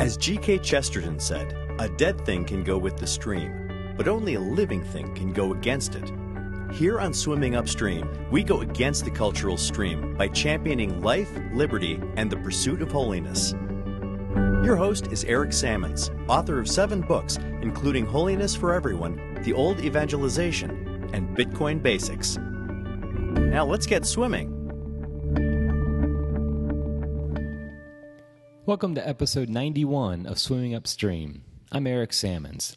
As 0.00 0.16
G.K. 0.16 0.60
Chesterton 0.60 1.20
said, 1.20 1.54
a 1.78 1.86
dead 1.86 2.24
thing 2.24 2.46
can 2.46 2.64
go 2.64 2.78
with 2.78 2.96
the 2.96 3.06
stream, 3.06 3.92
but 3.98 4.08
only 4.08 4.32
a 4.32 4.40
living 4.40 4.82
thing 4.82 5.14
can 5.14 5.30
go 5.30 5.52
against 5.52 5.94
it. 5.94 6.10
Here 6.72 6.98
on 6.98 7.12
Swimming 7.12 7.54
Upstream, 7.54 8.08
we 8.30 8.42
go 8.42 8.62
against 8.62 9.04
the 9.04 9.10
cultural 9.10 9.58
stream 9.58 10.16
by 10.16 10.28
championing 10.28 11.02
life, 11.02 11.30
liberty, 11.52 12.00
and 12.16 12.30
the 12.30 12.38
pursuit 12.38 12.80
of 12.80 12.90
holiness. 12.90 13.52
Your 14.64 14.74
host 14.74 15.08
is 15.12 15.24
Eric 15.24 15.52
Sammons, 15.52 16.10
author 16.28 16.58
of 16.58 16.66
seven 16.66 17.02
books, 17.02 17.36
including 17.60 18.06
Holiness 18.06 18.56
for 18.56 18.72
Everyone, 18.72 19.38
The 19.42 19.52
Old 19.52 19.80
Evangelization, 19.80 21.10
and 21.12 21.36
Bitcoin 21.36 21.82
Basics. 21.82 22.38
Now 22.38 23.66
let's 23.66 23.84
get 23.84 24.06
swimming. 24.06 24.59
Welcome 28.66 28.94
to 28.96 29.08
episode 29.08 29.48
91 29.48 30.26
of 30.26 30.38
Swimming 30.38 30.74
Upstream. 30.74 31.42
I'm 31.72 31.86
Eric 31.86 32.12
Sammons. 32.12 32.76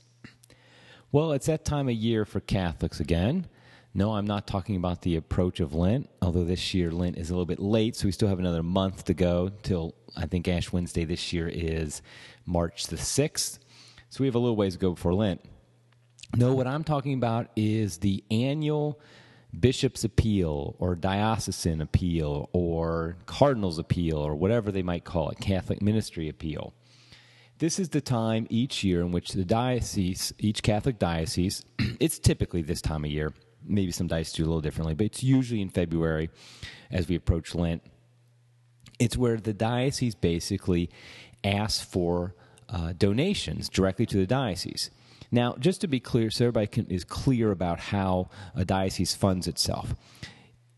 Well, 1.12 1.34
it's 1.34 1.48
that 1.48 1.66
time 1.66 1.90
of 1.90 1.94
year 1.94 2.24
for 2.24 2.40
Catholics 2.40 3.02
again. 3.02 3.48
No, 3.94 4.14
I'm 4.14 4.26
not 4.26 4.48
talking 4.48 4.78
about 4.78 5.02
the 5.02 5.18
approach 5.18 5.60
of 5.60 5.74
Lent, 5.74 6.10
although 6.22 6.46
this 6.46 6.74
year 6.74 6.90
Lent 6.90 7.18
is 7.18 7.30
a 7.30 7.34
little 7.34 7.46
bit 7.46 7.60
late, 7.60 7.98
so 7.98 8.06
we 8.06 8.14
still 8.14 8.30
have 8.30 8.40
another 8.40 8.64
month 8.64 9.04
to 9.06 9.14
go 9.14 9.52
till 9.62 9.94
I 10.16 10.26
think 10.26 10.48
Ash 10.48 10.72
Wednesday 10.72 11.04
this 11.04 11.34
year 11.34 11.50
is 11.50 12.02
March 12.46 12.88
the 12.88 12.96
6th. 12.96 13.60
So 14.10 14.24
we 14.24 14.26
have 14.28 14.36
a 14.36 14.40
little 14.40 14.56
ways 14.56 14.74
to 14.74 14.80
go 14.80 14.92
before 14.92 15.14
Lent. 15.14 15.42
No, 16.34 16.54
what 16.54 16.66
I'm 16.66 16.86
talking 16.86 17.14
about 17.14 17.50
is 17.58 17.98
the 17.98 18.24
annual 18.32 19.02
bishop's 19.58 20.04
appeal 20.04 20.76
or 20.80 20.96
diocesan 20.96 21.82
appeal 21.82 22.50
or 22.54 23.16
cardinal's 23.26 23.78
appeal 23.78 24.18
or 24.18 24.36
whatever 24.36 24.72
they 24.72 24.84
might 24.84 25.04
call 25.04 25.30
it, 25.30 25.40
Catholic 25.40 25.82
ministry 25.82 26.28
appeal. 26.28 26.74
This 27.60 27.80
is 27.80 27.90
the 27.90 28.02
time 28.02 28.48
each 28.50 28.84
year 28.84 29.02
in 29.02 29.12
which 29.12 29.32
the 29.32 29.46
diocese, 29.46 30.34
each 30.40 30.64
Catholic 30.64 31.00
diocese, 31.00 31.64
it's 32.00 32.20
typically 32.20 32.62
this 32.62 32.82
time 32.82 33.06
of 33.06 33.12
year. 33.12 33.34
Maybe 33.66 33.92
some 33.92 34.08
dioceses 34.08 34.38
do 34.38 34.44
a 34.44 34.46
little 34.46 34.62
differently, 34.62 34.96
but 34.96 35.06
it's 35.06 35.24
usually 35.24 35.62
in 35.62 35.70
February 35.70 36.30
as 36.92 37.08
we 37.08 37.16
approach 37.16 37.56
Lent. 37.56 37.84
It's 39.00 39.16
where 39.16 39.38
the 39.38 39.54
diocese 39.54 40.16
basically 40.16 40.90
asks 41.44 41.84
for 41.84 42.36
uh, 42.70 42.94
donations 42.98 43.70
directly 43.70 44.06
to 44.08 44.18
the 44.18 44.26
diocese. 44.26 44.90
Now, 45.34 45.56
just 45.58 45.82
to 45.82 45.88
be 45.88 46.00
clear, 46.00 46.30
so 46.30 46.46
everybody 46.46 46.68
can, 46.68 46.86
is 46.92 47.04
clear 47.04 47.50
about 47.50 47.80
how 47.80 48.30
a 48.54 48.64
diocese 48.64 49.16
funds 49.16 49.48
itself. 49.48 49.96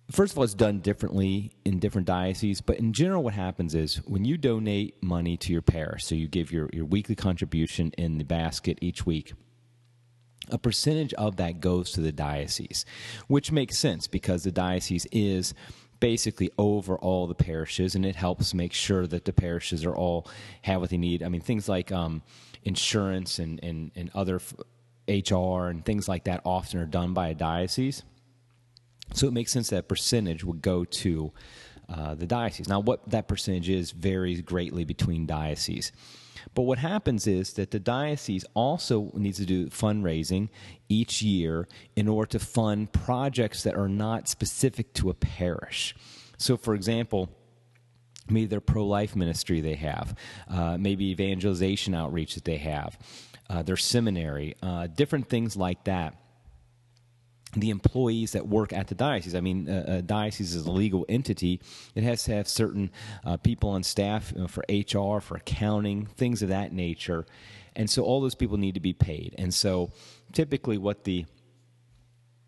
First 0.09 0.31
of 0.31 0.37
all, 0.37 0.45
it's 0.45 0.53
done 0.53 0.79
differently 0.79 1.51
in 1.65 1.77
different 1.79 2.07
dioceses, 2.07 2.61
but 2.61 2.77
in 2.79 2.93
general, 2.93 3.21
what 3.21 3.33
happens 3.33 3.75
is 3.75 3.97
when 4.05 4.23
you 4.23 4.37
donate 4.37 5.03
money 5.03 5.35
to 5.35 5.51
your 5.51 5.61
parish, 5.61 6.05
so 6.05 6.15
you 6.15 6.29
give 6.29 6.53
your, 6.53 6.69
your 6.71 6.85
weekly 6.85 7.15
contribution 7.15 7.91
in 7.97 8.17
the 8.17 8.23
basket 8.23 8.79
each 8.81 9.05
week, 9.05 9.33
a 10.49 10.57
percentage 10.57 11.13
of 11.15 11.35
that 11.35 11.59
goes 11.59 11.91
to 11.91 11.99
the 11.99 12.13
diocese, 12.13 12.85
which 13.27 13.51
makes 13.51 13.77
sense 13.77 14.07
because 14.07 14.43
the 14.43 14.51
diocese 14.53 15.05
is 15.11 15.53
basically 16.05 16.51
over 16.59 16.97
all 16.97 17.25
the 17.25 17.33
parishes 17.33 17.95
and 17.95 18.05
it 18.05 18.15
helps 18.15 18.53
make 18.53 18.71
sure 18.71 19.07
that 19.07 19.25
the 19.25 19.33
parishes 19.33 19.83
are 19.83 19.95
all 19.95 20.27
have 20.61 20.79
what 20.79 20.91
they 20.91 20.97
need. 20.97 21.23
I 21.23 21.29
mean, 21.29 21.41
things 21.41 21.67
like 21.67 21.91
um, 21.91 22.21
insurance 22.63 23.39
and, 23.39 23.59
and, 23.63 23.89
and 23.95 24.11
other 24.13 24.39
HR 25.07 25.65
and 25.65 25.83
things 25.83 26.07
like 26.07 26.25
that 26.25 26.41
often 26.45 26.79
are 26.79 26.85
done 26.85 27.15
by 27.15 27.29
a 27.29 27.33
diocese. 27.33 28.03
So 29.13 29.25
it 29.25 29.33
makes 29.33 29.51
sense 29.51 29.71
that 29.71 29.87
percentage 29.87 30.43
would 30.43 30.61
go 30.61 30.85
to 30.85 31.33
uh, 31.89 32.13
the 32.13 32.27
diocese. 32.27 32.67
Now, 32.67 32.81
what 32.81 33.09
that 33.09 33.27
percentage 33.27 33.69
is 33.69 33.89
varies 33.89 34.41
greatly 34.41 34.83
between 34.83 35.25
dioceses. 35.25 35.91
But 36.53 36.63
what 36.63 36.77
happens 36.77 37.27
is 37.27 37.53
that 37.53 37.71
the 37.71 37.79
diocese 37.79 38.45
also 38.53 39.11
needs 39.13 39.37
to 39.37 39.45
do 39.45 39.67
fundraising 39.67 40.49
each 40.89 41.21
year 41.21 41.67
in 41.95 42.07
order 42.07 42.29
to 42.31 42.39
fund 42.39 42.91
projects 42.93 43.63
that 43.63 43.75
are 43.75 43.89
not 43.89 44.27
specific 44.27 44.93
to 44.93 45.09
a 45.09 45.13
parish. 45.13 45.95
So, 46.37 46.57
for 46.57 46.75
example, 46.75 47.29
maybe 48.29 48.47
their 48.47 48.61
pro 48.61 48.85
life 48.85 49.15
ministry 49.15 49.61
they 49.61 49.75
have, 49.75 50.15
uh, 50.49 50.77
maybe 50.77 51.05
evangelization 51.05 51.93
outreach 51.93 52.35
that 52.35 52.45
they 52.45 52.57
have, 52.57 52.97
uh, 53.49 53.63
their 53.63 53.77
seminary, 53.77 54.55
uh, 54.61 54.87
different 54.87 55.29
things 55.29 55.55
like 55.55 55.83
that. 55.85 56.15
The 57.55 57.69
employees 57.69 58.33
that 58.33 58.47
work 58.47 58.73
at 58.73 58.87
the 58.87 58.95
diocese. 58.95 59.35
I 59.35 59.41
mean, 59.41 59.67
a 59.69 60.01
diocese 60.01 60.55
is 60.55 60.65
a 60.65 60.71
legal 60.71 61.05
entity. 61.07 61.61
It 61.95 62.03
has 62.03 62.23
to 62.25 62.33
have 62.33 62.47
certain 62.47 62.91
uh, 63.23 63.37
people 63.37 63.69
on 63.69 63.83
staff 63.83 64.33
you 64.35 64.41
know, 64.41 64.47
for 64.47 64.63
HR, 64.69 65.21
for 65.21 65.37
accounting, 65.37 66.05
things 66.05 66.41
of 66.41 66.49
that 66.49 66.73
nature. 66.73 67.25
And 67.75 67.89
so 67.89 68.03
all 68.03 68.21
those 68.21 68.35
people 68.35 68.57
need 68.57 68.73
to 68.73 68.79
be 68.79 68.93
paid. 68.93 69.35
And 69.37 69.53
so 69.53 69.91
typically, 70.31 70.77
what 70.77 71.03
the 71.03 71.25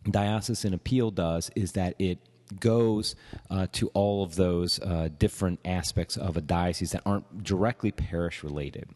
diocesan 0.10 0.74
appeal 0.74 1.12
does 1.12 1.52
is 1.56 1.74
that 1.74 1.96
it 2.00 2.20
goes 2.60 3.16
uh, 3.50 3.68
to 3.74 3.90
all 3.90 4.24
of 4.24 4.36
those 4.36 4.80
uh, 4.80 5.10
different 5.18 5.60
aspects 5.66 6.16
of 6.18 6.38
a 6.38 6.42
diocese 6.42 6.92
that 6.92 7.02
aren't 7.06 7.44
directly 7.44 7.92
parish 7.92 8.44
related. 8.44 8.90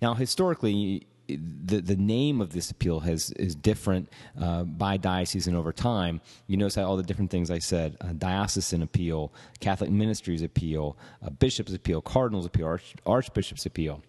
Now, 0.00 0.14
historically, 0.14 1.06
the 1.26 1.80
the 1.80 1.96
name 1.96 2.40
of 2.40 2.52
this 2.52 2.70
appeal 2.70 3.00
has 3.00 3.30
is 3.32 3.54
different 3.54 4.08
uh, 4.40 4.64
by 4.64 4.96
diocese 4.96 5.46
and 5.46 5.56
over 5.56 5.72
time. 5.72 6.20
You 6.46 6.56
notice 6.56 6.74
how 6.74 6.84
all 6.84 6.96
the 6.96 7.02
different 7.02 7.30
things 7.30 7.50
I 7.50 7.58
said: 7.58 7.96
uh, 8.00 8.12
diocesan 8.12 8.82
appeal, 8.82 9.32
Catholic 9.60 9.90
ministries 9.90 10.42
appeal, 10.42 10.96
uh, 11.24 11.30
bishop's 11.30 11.72
appeal, 11.72 12.00
cardinals 12.00 12.46
appeal, 12.46 12.66
arch, 12.66 12.94
archbishop's 13.06 13.66
appeal. 13.66 14.02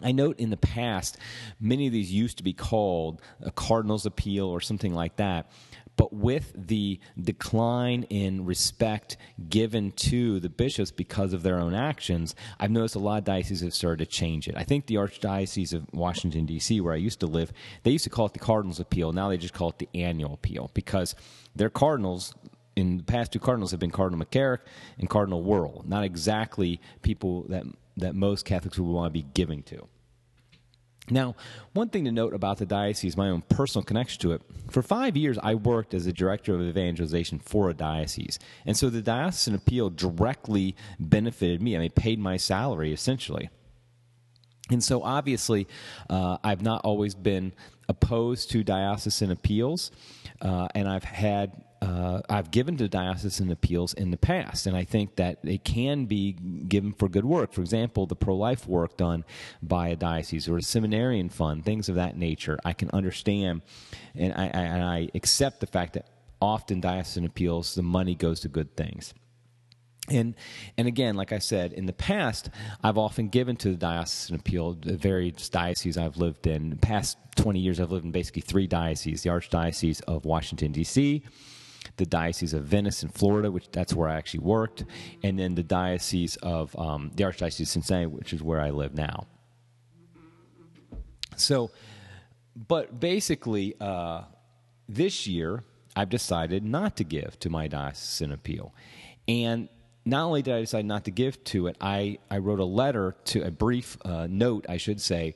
I 0.00 0.12
note 0.12 0.38
in 0.38 0.50
the 0.50 0.56
past, 0.56 1.18
many 1.60 1.88
of 1.88 1.92
these 1.92 2.12
used 2.12 2.38
to 2.38 2.44
be 2.44 2.52
called 2.52 3.20
a 3.42 3.50
cardinal's 3.50 4.06
appeal 4.06 4.46
or 4.46 4.60
something 4.60 4.94
like 4.94 5.16
that. 5.16 5.50
But 5.98 6.12
with 6.12 6.52
the 6.56 7.00
decline 7.20 8.04
in 8.04 8.46
respect 8.46 9.16
given 9.50 9.90
to 9.92 10.38
the 10.38 10.48
bishops 10.48 10.92
because 10.92 11.32
of 11.32 11.42
their 11.42 11.58
own 11.58 11.74
actions, 11.74 12.36
I've 12.60 12.70
noticed 12.70 12.94
a 12.94 13.00
lot 13.00 13.18
of 13.18 13.24
dioceses 13.24 13.62
have 13.62 13.74
started 13.74 14.04
to 14.04 14.06
change 14.06 14.46
it. 14.46 14.54
I 14.56 14.62
think 14.62 14.86
the 14.86 14.94
Archdiocese 14.94 15.74
of 15.74 15.92
Washington, 15.92 16.46
D.C., 16.46 16.80
where 16.80 16.94
I 16.94 16.98
used 16.98 17.18
to 17.20 17.26
live, 17.26 17.52
they 17.82 17.90
used 17.90 18.04
to 18.04 18.10
call 18.10 18.26
it 18.26 18.32
the 18.32 18.38
Cardinals' 18.38 18.78
Appeal. 18.78 19.12
Now 19.12 19.28
they 19.28 19.36
just 19.36 19.54
call 19.54 19.70
it 19.70 19.78
the 19.78 19.88
Annual 19.92 20.34
Appeal 20.34 20.70
because 20.72 21.16
their 21.56 21.68
cardinals 21.68 22.32
in 22.76 22.98
the 22.98 23.02
past 23.02 23.32
two 23.32 23.40
cardinals 23.40 23.72
have 23.72 23.80
been 23.80 23.90
Cardinal 23.90 24.24
McCarrick 24.24 24.60
and 25.00 25.10
Cardinal 25.10 25.42
Wuerl, 25.42 25.84
not 25.84 26.04
exactly 26.04 26.80
people 27.02 27.42
that 27.48 27.64
that 27.96 28.14
most 28.14 28.44
Catholics 28.44 28.78
would 28.78 28.88
want 28.88 29.12
to 29.12 29.12
be 29.12 29.26
giving 29.34 29.64
to. 29.64 29.88
Now, 31.10 31.36
one 31.72 31.88
thing 31.88 32.04
to 32.04 32.12
note 32.12 32.34
about 32.34 32.58
the 32.58 32.66
diocese, 32.66 33.16
my 33.16 33.28
own 33.28 33.42
personal 33.42 33.84
connection 33.84 34.20
to 34.22 34.32
it, 34.32 34.42
for 34.70 34.82
five 34.82 35.16
years 35.16 35.38
I 35.42 35.54
worked 35.54 35.94
as 35.94 36.06
a 36.06 36.12
director 36.12 36.54
of 36.54 36.60
evangelization 36.60 37.38
for 37.38 37.70
a 37.70 37.74
diocese. 37.74 38.38
And 38.66 38.76
so 38.76 38.90
the 38.90 39.02
diocesan 39.02 39.54
appeal 39.54 39.90
directly 39.90 40.76
benefited 40.98 41.62
me. 41.62 41.76
I 41.76 41.80
mean, 41.80 41.90
paid 41.90 42.18
my 42.18 42.36
salary 42.36 42.92
essentially. 42.92 43.48
And 44.70 44.84
so 44.84 45.02
obviously, 45.02 45.66
uh, 46.10 46.38
I've 46.44 46.62
not 46.62 46.82
always 46.84 47.14
been 47.14 47.52
opposed 47.88 48.50
to 48.50 48.62
diocesan 48.62 49.30
appeals, 49.30 49.90
uh, 50.42 50.68
and 50.74 50.86
I've 50.86 51.04
had 51.04 51.52
uh, 51.80 52.22
I've 52.28 52.50
given 52.50 52.76
to 52.78 52.88
diocesan 52.88 53.50
appeals 53.50 53.94
in 53.94 54.10
the 54.10 54.16
past, 54.16 54.66
and 54.66 54.76
I 54.76 54.84
think 54.84 55.16
that 55.16 55.42
they 55.42 55.58
can 55.58 56.06
be 56.06 56.32
given 56.32 56.92
for 56.92 57.08
good 57.08 57.24
work. 57.24 57.52
For 57.52 57.60
example, 57.60 58.06
the 58.06 58.16
pro 58.16 58.34
life 58.36 58.66
work 58.66 58.96
done 58.96 59.24
by 59.62 59.88
a 59.88 59.96
diocese 59.96 60.48
or 60.48 60.56
a 60.58 60.62
seminarian 60.62 61.28
fund, 61.28 61.64
things 61.64 61.88
of 61.88 61.94
that 61.94 62.16
nature. 62.16 62.58
I 62.64 62.72
can 62.72 62.90
understand, 62.90 63.62
and 64.14 64.34
I, 64.34 64.46
and 64.46 64.82
I 64.82 65.08
accept 65.14 65.60
the 65.60 65.66
fact 65.66 65.92
that 65.94 66.08
often 66.40 66.80
diocesan 66.80 67.24
appeals, 67.24 67.74
the 67.74 67.82
money 67.82 68.14
goes 68.14 68.40
to 68.40 68.48
good 68.48 68.76
things. 68.76 69.14
And 70.10 70.34
and 70.76 70.88
again, 70.88 71.16
like 71.16 71.32
I 71.32 71.38
said, 71.38 71.72
in 71.72 71.86
the 71.86 71.92
past, 71.92 72.48
I've 72.82 72.98
often 72.98 73.28
given 73.28 73.56
to 73.56 73.70
the 73.70 73.76
diocesan 73.76 74.36
appeal 74.36 74.72
the 74.72 74.96
various 74.96 75.48
dioceses 75.48 75.98
I've 75.98 76.16
lived 76.16 76.46
in. 76.46 76.70
The 76.70 76.76
past 76.76 77.18
twenty 77.36 77.60
years, 77.60 77.78
I've 77.78 77.90
lived 77.90 78.06
in 78.06 78.12
basically 78.12 78.42
three 78.42 78.66
dioceses: 78.66 79.22
the 79.22 79.30
Archdiocese 79.30 80.00
of 80.08 80.24
Washington 80.24 80.72
D.C., 80.72 81.22
the 81.98 82.06
Diocese 82.06 82.54
of 82.54 82.64
Venice 82.64 83.02
in 83.02 83.10
Florida, 83.10 83.50
which 83.50 83.70
that's 83.70 83.94
where 83.94 84.08
I 84.08 84.16
actually 84.16 84.40
worked, 84.40 84.84
and 85.22 85.38
then 85.38 85.54
the 85.54 85.62
Diocese 85.62 86.36
of 86.36 86.74
um, 86.78 87.10
the 87.14 87.24
Archdiocese 87.24 87.60
of 87.60 87.68
Cincinnati, 87.68 88.06
which 88.06 88.32
is 88.32 88.42
where 88.42 88.60
I 88.60 88.70
live 88.70 88.94
now. 88.94 89.26
So, 91.36 91.70
but 92.56 92.98
basically, 92.98 93.74
uh, 93.80 94.22
this 94.88 95.26
year 95.26 95.64
I've 95.94 96.08
decided 96.08 96.64
not 96.64 96.96
to 96.96 97.04
give 97.04 97.38
to 97.40 97.50
my 97.50 97.68
diocesan 97.68 98.32
appeal, 98.32 98.74
and 99.28 99.68
not 100.04 100.24
only 100.24 100.42
did 100.42 100.54
I 100.54 100.60
decide 100.60 100.86
not 100.86 101.04
to 101.04 101.10
give 101.10 101.42
to 101.44 101.66
it, 101.66 101.76
I, 101.80 102.18
I 102.30 102.38
wrote 102.38 102.60
a 102.60 102.64
letter 102.64 103.14
to 103.26 103.42
a 103.42 103.50
brief 103.50 103.98
uh, 104.04 104.26
note, 104.28 104.64
I 104.68 104.78
should 104.78 105.00
say, 105.00 105.34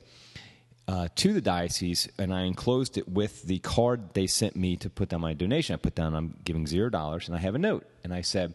uh, 0.87 1.07
to 1.15 1.33
the 1.33 1.41
diocese, 1.41 2.09
and 2.17 2.33
I 2.33 2.43
enclosed 2.43 2.97
it 2.97 3.07
with 3.07 3.43
the 3.43 3.59
card 3.59 4.13
they 4.13 4.27
sent 4.27 4.55
me 4.55 4.75
to 4.77 4.89
put 4.89 5.09
down 5.09 5.21
my 5.21 5.33
donation. 5.33 5.73
I 5.73 5.77
put 5.77 5.95
down 5.95 6.13
I'm 6.13 6.37
giving 6.43 6.67
zero 6.67 6.89
dollars, 6.89 7.27
and 7.27 7.37
I 7.37 7.39
have 7.39 7.55
a 7.55 7.59
note, 7.59 7.87
and 8.03 8.13
I 8.13 8.21
said, 8.21 8.53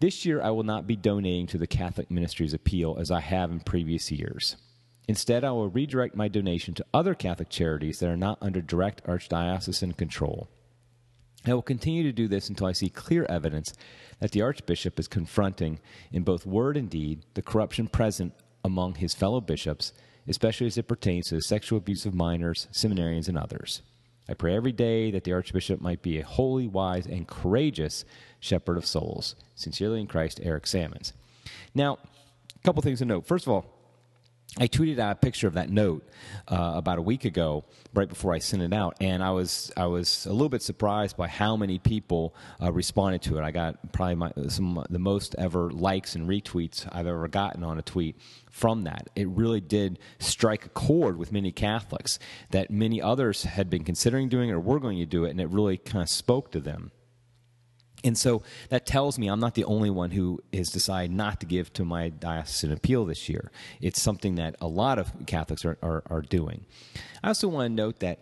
This 0.00 0.26
year, 0.26 0.42
I 0.42 0.50
will 0.50 0.62
not 0.62 0.86
be 0.86 0.96
donating 0.96 1.46
to 1.48 1.58
the 1.58 1.66
Catholic 1.66 2.10
Ministries 2.10 2.52
Appeal 2.52 2.96
as 3.00 3.10
I 3.10 3.20
have 3.20 3.50
in 3.50 3.60
previous 3.60 4.10
years. 4.10 4.56
Instead, 5.08 5.42
I 5.42 5.50
will 5.50 5.68
redirect 5.68 6.14
my 6.14 6.28
donation 6.28 6.74
to 6.74 6.86
other 6.94 7.14
Catholic 7.14 7.48
charities 7.48 7.98
that 7.98 8.10
are 8.10 8.16
not 8.16 8.38
under 8.40 8.60
direct 8.60 9.04
archdiocesan 9.04 9.96
control. 9.96 10.48
I 11.44 11.54
will 11.54 11.62
continue 11.62 12.04
to 12.04 12.12
do 12.12 12.28
this 12.28 12.48
until 12.48 12.68
I 12.68 12.72
see 12.72 12.88
clear 12.88 13.26
evidence 13.28 13.74
that 14.20 14.30
the 14.30 14.42
Archbishop 14.42 15.00
is 15.00 15.08
confronting, 15.08 15.80
in 16.12 16.22
both 16.22 16.46
word 16.46 16.76
and 16.76 16.88
deed, 16.88 17.24
the 17.34 17.42
corruption 17.42 17.88
present 17.88 18.32
among 18.64 18.96
his 18.96 19.14
fellow 19.14 19.40
bishops, 19.40 19.92
especially 20.28 20.66
as 20.66 20.78
it 20.78 20.88
pertains 20.88 21.28
to 21.28 21.34
the 21.34 21.42
sexual 21.42 21.78
abuse 21.78 22.06
of 22.06 22.14
minors, 22.14 22.68
seminarians, 22.72 23.28
and 23.28 23.36
others. 23.36 23.82
I 24.28 24.34
pray 24.34 24.54
every 24.54 24.72
day 24.72 25.10
that 25.10 25.24
the 25.24 25.32
Archbishop 25.32 25.80
might 25.80 26.00
be 26.00 26.18
a 26.18 26.24
holy, 26.24 26.68
wise, 26.68 27.06
and 27.06 27.26
courageous 27.26 28.04
shepherd 28.38 28.76
of 28.76 28.86
souls. 28.86 29.34
Sincerely 29.56 30.00
in 30.00 30.06
Christ, 30.06 30.40
Eric 30.42 30.66
Sammons. 30.66 31.12
Now, 31.74 31.98
a 32.54 32.58
couple 32.64 32.82
things 32.82 33.00
to 33.00 33.04
note. 33.04 33.26
First 33.26 33.46
of 33.46 33.52
all, 33.52 33.66
I 34.58 34.68
tweeted 34.68 34.98
out 34.98 35.12
a 35.12 35.14
picture 35.14 35.46
of 35.46 35.54
that 35.54 35.70
note 35.70 36.06
uh, 36.46 36.72
about 36.74 36.98
a 36.98 37.02
week 37.02 37.24
ago, 37.24 37.64
right 37.94 38.08
before 38.08 38.34
I 38.34 38.38
sent 38.38 38.62
it 38.62 38.74
out, 38.74 38.98
and 39.00 39.22
I 39.22 39.30
was 39.30 39.72
I 39.78 39.86
was 39.86 40.26
a 40.26 40.32
little 40.32 40.50
bit 40.50 40.60
surprised 40.60 41.16
by 41.16 41.26
how 41.26 41.56
many 41.56 41.78
people 41.78 42.34
uh, 42.62 42.70
responded 42.70 43.22
to 43.22 43.38
it. 43.38 43.42
I 43.42 43.50
got 43.50 43.92
probably 43.92 44.16
my, 44.16 44.32
some 44.48 44.84
the 44.90 44.98
most 44.98 45.34
ever 45.38 45.70
likes 45.70 46.16
and 46.16 46.28
retweets 46.28 46.86
I've 46.92 47.06
ever 47.06 47.26
gotten 47.28 47.64
on 47.64 47.78
a 47.78 47.82
tweet 47.82 48.16
from 48.50 48.82
that. 48.82 49.08
It 49.16 49.26
really 49.28 49.62
did 49.62 49.98
strike 50.18 50.66
a 50.66 50.68
chord 50.68 51.16
with 51.16 51.32
many 51.32 51.50
Catholics 51.50 52.18
that 52.50 52.70
many 52.70 53.00
others 53.00 53.44
had 53.44 53.70
been 53.70 53.84
considering 53.84 54.28
doing 54.28 54.50
or 54.50 54.60
were 54.60 54.80
going 54.80 54.98
to 54.98 55.06
do 55.06 55.24
it, 55.24 55.30
and 55.30 55.40
it 55.40 55.48
really 55.48 55.78
kind 55.78 56.02
of 56.02 56.10
spoke 56.10 56.50
to 56.52 56.60
them. 56.60 56.92
And 58.04 58.18
so 58.18 58.42
that 58.68 58.86
tells 58.86 59.18
me 59.18 59.28
I'm 59.28 59.40
not 59.40 59.54
the 59.54 59.64
only 59.64 59.90
one 59.90 60.10
who 60.10 60.40
has 60.52 60.70
decided 60.70 61.12
not 61.12 61.40
to 61.40 61.46
give 61.46 61.72
to 61.74 61.84
my 61.84 62.08
diocesan 62.08 62.72
appeal 62.72 63.04
this 63.04 63.28
year. 63.28 63.50
It's 63.80 64.00
something 64.00 64.34
that 64.36 64.56
a 64.60 64.66
lot 64.66 64.98
of 64.98 65.12
Catholics 65.26 65.64
are, 65.64 65.78
are, 65.82 66.02
are 66.06 66.22
doing. 66.22 66.66
I 67.22 67.28
also 67.28 67.48
want 67.48 67.70
to 67.70 67.74
note 67.74 68.00
that 68.00 68.20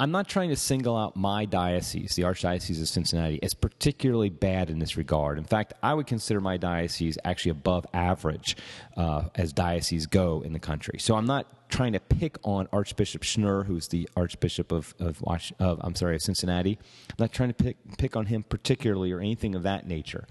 I'm 0.00 0.10
not 0.10 0.28
trying 0.28 0.48
to 0.48 0.56
single 0.56 0.96
out 0.96 1.14
my 1.14 1.44
diocese, 1.44 2.14
the 2.14 2.22
Archdiocese 2.22 2.80
of 2.80 2.88
Cincinnati, 2.88 3.38
as 3.42 3.52
particularly 3.52 4.30
bad 4.30 4.70
in 4.70 4.78
this 4.78 4.96
regard. 4.96 5.36
In 5.36 5.44
fact, 5.44 5.74
I 5.82 5.92
would 5.92 6.06
consider 6.06 6.40
my 6.40 6.56
diocese 6.56 7.18
actually 7.22 7.50
above 7.50 7.86
average 7.92 8.56
uh, 8.96 9.24
as 9.34 9.52
dioceses 9.52 10.06
go 10.06 10.40
in 10.40 10.54
the 10.54 10.58
country. 10.58 10.98
So 10.98 11.16
I'm 11.16 11.26
not 11.26 11.46
trying 11.70 11.92
to 11.92 12.00
pick 12.00 12.36
on 12.42 12.68
Archbishop 12.72 13.22
Schnurr, 13.22 13.66
who's 13.66 13.88
the 13.88 14.08
Archbishop 14.16 14.72
of, 14.72 14.94
of, 14.98 15.22
of 15.58 15.80
I'm 15.82 15.94
sorry, 15.94 16.16
of 16.16 16.22
Cincinnati. 16.22 16.78
I'm 17.08 17.16
not 17.18 17.32
trying 17.32 17.48
to 17.48 17.54
pick, 17.54 17.76
pick 17.98 18.16
on 18.16 18.26
him 18.26 18.42
particularly 18.42 19.12
or 19.12 19.20
anything 19.20 19.54
of 19.54 19.62
that 19.62 19.86
nature. 19.86 20.26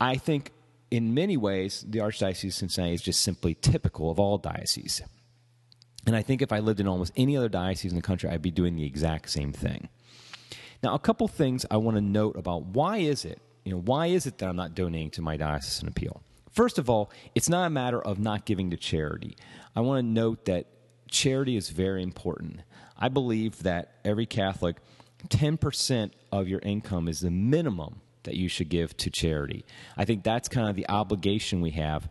I 0.00 0.16
think 0.16 0.50
in 0.90 1.14
many 1.14 1.36
ways, 1.36 1.84
the 1.88 1.98
Archdiocese 1.98 2.48
of 2.48 2.54
Cincinnati 2.54 2.94
is 2.94 3.02
just 3.02 3.22
simply 3.22 3.54
typical 3.54 4.10
of 4.10 4.18
all 4.18 4.38
dioceses. 4.38 5.02
And 6.06 6.14
I 6.14 6.22
think 6.22 6.42
if 6.42 6.52
I 6.52 6.58
lived 6.58 6.80
in 6.80 6.86
almost 6.86 7.12
any 7.16 7.36
other 7.36 7.48
diocese 7.48 7.92
in 7.92 7.96
the 7.96 8.02
country, 8.02 8.28
I'd 8.28 8.42
be 8.42 8.50
doing 8.50 8.76
the 8.76 8.84
exact 8.84 9.30
same 9.30 9.52
thing. 9.52 9.88
Now, 10.82 10.94
a 10.94 10.98
couple 10.98 11.26
things 11.28 11.64
I 11.70 11.78
want 11.78 11.96
to 11.96 12.02
note 12.02 12.36
about 12.36 12.66
why 12.66 12.98
is 12.98 13.24
it, 13.24 13.40
you 13.64 13.72
know, 13.72 13.80
why 13.80 14.06
is 14.06 14.26
it 14.26 14.38
that 14.38 14.48
I'm 14.48 14.56
not 14.56 14.74
donating 14.74 15.10
to 15.12 15.22
my 15.22 15.36
diocesan 15.36 15.88
appeal? 15.88 16.22
First 16.54 16.78
of 16.78 16.88
all, 16.88 17.10
it's 17.34 17.48
not 17.48 17.66
a 17.66 17.70
matter 17.70 18.00
of 18.00 18.18
not 18.18 18.46
giving 18.46 18.70
to 18.70 18.76
charity. 18.76 19.36
I 19.74 19.80
want 19.80 19.98
to 19.98 20.06
note 20.06 20.44
that 20.46 20.66
charity 21.10 21.56
is 21.56 21.68
very 21.68 22.02
important. 22.02 22.60
I 22.96 23.08
believe 23.08 23.64
that 23.64 23.94
every 24.04 24.26
Catholic, 24.26 24.76
10% 25.28 26.12
of 26.30 26.48
your 26.48 26.60
income 26.60 27.08
is 27.08 27.20
the 27.20 27.30
minimum 27.30 28.00
that 28.22 28.36
you 28.36 28.48
should 28.48 28.68
give 28.68 28.96
to 28.98 29.10
charity. 29.10 29.64
I 29.96 30.04
think 30.04 30.22
that's 30.22 30.48
kind 30.48 30.68
of 30.70 30.76
the 30.76 30.88
obligation 30.88 31.60
we 31.60 31.72
have 31.72 32.08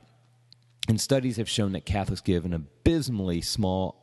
and 0.88 1.00
studies 1.00 1.38
have 1.38 1.50
shown 1.50 1.72
that 1.74 1.86
Catholics 1.86 2.22
give 2.22 2.46
an 2.46 2.54
abysmally 2.54 3.42
small 3.42 4.01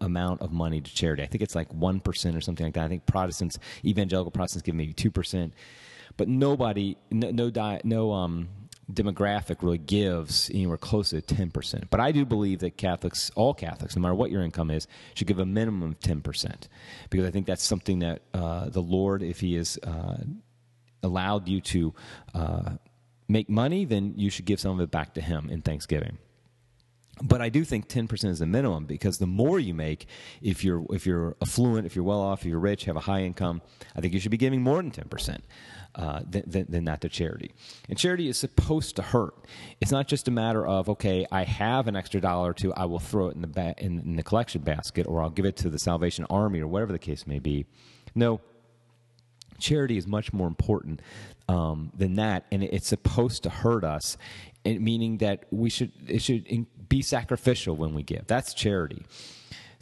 amount 0.00 0.40
of 0.42 0.52
money 0.52 0.80
to 0.80 0.94
charity. 0.94 1.22
I 1.22 1.26
think 1.26 1.42
it's 1.42 1.54
like 1.54 1.68
1% 1.70 2.36
or 2.36 2.40
something 2.40 2.66
like 2.66 2.74
that. 2.74 2.84
I 2.84 2.88
think 2.88 3.06
Protestants, 3.06 3.58
evangelical 3.84 4.30
Protestants, 4.30 4.64
give 4.64 4.74
maybe 4.74 4.94
2%. 4.94 5.52
But 6.16 6.28
nobody, 6.28 6.96
no, 7.10 7.30
no, 7.30 7.50
di- 7.50 7.80
no 7.84 8.12
um, 8.12 8.48
demographic 8.94 9.62
really 9.62 9.78
gives 9.78 10.50
anywhere 10.50 10.76
close 10.76 11.10
to 11.10 11.20
10%. 11.20 11.84
But 11.90 12.00
I 12.00 12.12
do 12.12 12.24
believe 12.24 12.60
that 12.60 12.76
Catholics, 12.76 13.30
all 13.34 13.54
Catholics, 13.54 13.96
no 13.96 14.02
matter 14.02 14.14
what 14.14 14.30
your 14.30 14.42
income 14.42 14.70
is, 14.70 14.86
should 15.14 15.26
give 15.26 15.38
a 15.38 15.46
minimum 15.46 15.90
of 15.90 16.00
10%. 16.00 16.68
Because 17.08 17.26
I 17.26 17.30
think 17.30 17.46
that's 17.46 17.62
something 17.62 18.00
that 18.00 18.22
uh, 18.34 18.68
the 18.68 18.82
Lord, 18.82 19.22
if 19.22 19.40
He 19.40 19.54
has 19.54 19.78
uh, 19.82 20.18
allowed 21.02 21.48
you 21.48 21.60
to 21.60 21.94
uh, 22.34 22.72
make 23.28 23.48
money, 23.48 23.84
then 23.84 24.14
you 24.16 24.30
should 24.30 24.44
give 24.44 24.60
some 24.60 24.72
of 24.72 24.80
it 24.80 24.90
back 24.90 25.14
to 25.14 25.20
him 25.20 25.48
in 25.50 25.62
Thanksgiving. 25.62 26.18
But 27.22 27.42
I 27.42 27.50
do 27.50 27.64
think 27.64 27.88
10% 27.88 28.30
is 28.30 28.38
the 28.38 28.46
minimum 28.46 28.86
because 28.86 29.18
the 29.18 29.26
more 29.26 29.60
you 29.60 29.74
make, 29.74 30.06
if 30.40 30.64
you're, 30.64 30.86
if 30.90 31.04
you're 31.06 31.36
affluent, 31.42 31.86
if 31.86 31.94
you're 31.94 32.04
well 32.04 32.20
off, 32.20 32.40
if 32.40 32.46
you're 32.46 32.58
rich, 32.58 32.86
have 32.86 32.96
a 32.96 33.00
high 33.00 33.22
income, 33.22 33.60
I 33.94 34.00
think 34.00 34.14
you 34.14 34.20
should 34.20 34.30
be 34.30 34.38
giving 34.38 34.62
more 34.62 34.76
than 34.76 34.90
10% 34.90 35.40
uh, 35.94 36.20
than, 36.28 36.66
than, 36.68 36.84
that 36.84 37.00
to 37.00 37.08
charity. 37.08 37.50
And 37.88 37.98
charity 37.98 38.28
is 38.28 38.38
supposed 38.38 38.96
to 38.96 39.02
hurt. 39.02 39.34
It's 39.80 39.90
not 39.90 40.08
just 40.08 40.28
a 40.28 40.30
matter 40.30 40.66
of, 40.66 40.88
okay, 40.88 41.26
I 41.30 41.44
have 41.44 41.88
an 41.88 41.96
extra 41.96 42.20
dollar 42.20 42.50
or 42.50 42.54
two, 42.54 42.72
I 42.74 42.84
will 42.84 42.98
throw 42.98 43.28
it 43.28 43.34
in 43.34 43.42
the, 43.42 43.48
ba- 43.48 43.74
in, 43.78 43.98
in 44.00 44.16
the 44.16 44.22
collection 44.22 44.62
basket 44.62 45.06
or 45.06 45.22
I'll 45.22 45.30
give 45.30 45.44
it 45.44 45.56
to 45.58 45.70
the 45.70 45.78
Salvation 45.78 46.26
Army 46.30 46.60
or 46.60 46.66
whatever 46.66 46.92
the 46.92 46.98
case 46.98 47.26
may 47.26 47.38
be. 47.38 47.66
No, 48.14 48.40
charity 49.58 49.96
is 49.96 50.06
much 50.06 50.32
more 50.32 50.48
important 50.48 51.00
um, 51.48 51.92
than 51.96 52.14
that, 52.14 52.46
and 52.50 52.62
it's 52.62 52.88
supposed 52.88 53.42
to 53.42 53.50
hurt 53.50 53.84
us, 53.84 54.16
meaning 54.64 55.18
that 55.18 55.44
we 55.50 55.70
should 55.70 55.92
it 56.06 56.22
should 56.22 56.66
be 56.88 57.02
sacrificial 57.02 57.76
when 57.76 57.94
we 57.94 58.02
give. 58.02 58.26
That's 58.26 58.54
charity. 58.54 59.04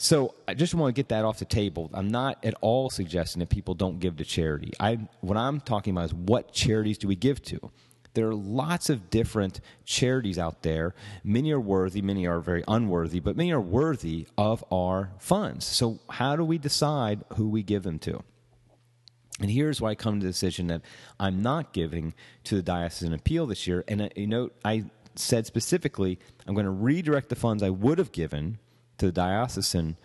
So 0.01 0.35
I 0.47 0.55
just 0.55 0.75
want 0.77 0.95
to 0.95 0.99
get 0.99 1.09
that 1.09 1.25
off 1.25 1.41
the 1.41 1.45
table. 1.45 1.91
I'm 1.93 2.07
not 2.07 2.39
at 2.45 2.55
all 2.61 2.89
suggesting 2.89 3.41
that 3.41 3.49
people 3.49 3.75
don't 3.75 3.99
give 3.99 4.17
to 4.19 4.25
charity. 4.25 4.73
I 4.79 5.01
what 5.21 5.37
I'm 5.37 5.61
talking 5.61 5.93
about 5.93 6.07
is 6.07 6.15
what 6.15 6.53
charities 6.53 6.99
do 6.99 7.09
we 7.09 7.17
give 7.17 7.43
to? 7.43 7.73
There 8.15 8.29
are 8.29 8.35
lots 8.35 8.91
of 8.91 9.11
different 9.11 9.61
charities 9.85 10.39
out 10.39 10.63
there. 10.63 10.95
Many 11.25 11.51
are 11.53 11.61
worthy, 11.61 12.01
many 12.01 12.29
are 12.29 12.39
very 12.39 12.63
unworthy, 12.69 13.19
but 13.19 13.37
many 13.37 13.53
are 13.53 13.61
worthy 13.61 14.29
of 14.39 14.65
our 14.73 15.11
funds. 15.19 15.67
So 15.67 15.99
how 16.09 16.37
do 16.37 16.45
we 16.45 16.59
decide 16.59 17.25
who 17.35 17.49
we 17.49 17.65
give 17.65 17.83
them 17.83 17.99
to? 18.01 18.23
And 19.41 19.51
here's 19.51 19.81
why 19.81 19.91
I 19.91 19.95
come 19.97 20.21
to 20.21 20.27
the 20.27 20.33
decision 20.33 20.69
that 20.69 20.83
I'm 21.19 21.43
not 21.43 21.73
giving 21.73 22.15
to 22.45 22.55
the 22.55 22.63
diocesan 22.63 23.13
appeal 23.13 23.47
this 23.47 23.67
year. 23.67 23.85
And 23.89 24.03
uh, 24.03 24.09
you 24.15 24.29
know, 24.29 24.51
I 24.65 24.85
said 25.17 25.47
specifically, 25.47 26.21
I'm 26.47 26.55
going 26.55 26.67
to 26.67 26.71
redirect 26.71 27.31
the 27.31 27.37
funds 27.37 27.65
I 27.65 27.71
would 27.71 27.99
have 27.99 28.13
given 28.13 28.59
to 28.99 29.07
the 29.07 29.13
diocesan 29.13 29.97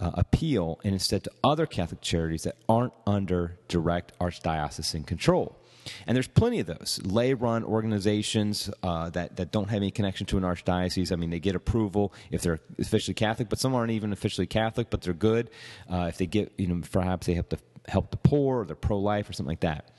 uh, 0.00 0.10
appeal 0.14 0.80
and 0.84 0.92
instead 0.92 1.24
to 1.24 1.30
other 1.42 1.66
Catholic 1.66 2.00
charities 2.00 2.42
that 2.42 2.56
aren't 2.68 2.92
under 3.06 3.58
direct 3.68 4.12
archdiocesan 4.18 5.06
control. 5.06 5.58
And 6.06 6.14
there's 6.14 6.28
plenty 6.28 6.60
of 6.60 6.66
those 6.66 7.00
lay 7.02 7.32
run 7.34 7.64
organizations 7.64 8.70
uh, 8.82 9.10
that, 9.10 9.36
that 9.36 9.52
don't 9.52 9.68
have 9.70 9.78
any 9.78 9.90
connection 9.90 10.26
to 10.26 10.36
an 10.36 10.42
archdiocese. 10.42 11.12
I 11.12 11.16
mean, 11.16 11.30
they 11.30 11.40
get 11.40 11.54
approval 11.54 12.12
if 12.30 12.42
they're 12.42 12.60
officially 12.78 13.14
Catholic, 13.14 13.48
but 13.48 13.58
some 13.58 13.74
aren't 13.74 13.92
even 13.92 14.12
officially 14.12 14.46
Catholic, 14.46 14.90
but 14.90 15.00
they're 15.00 15.14
good. 15.14 15.50
Uh, 15.90 16.06
if 16.08 16.18
they 16.18 16.26
get, 16.26 16.52
you 16.58 16.66
know, 16.66 16.82
perhaps 16.90 17.26
they 17.26 17.34
have 17.34 17.48
to 17.48 17.58
help 17.88 18.10
the 18.10 18.18
poor 18.18 18.60
or 18.60 18.64
they're 18.66 18.76
pro 18.76 18.98
life 18.98 19.28
or 19.28 19.32
something 19.32 19.50
like 19.50 19.60
that. 19.60 19.90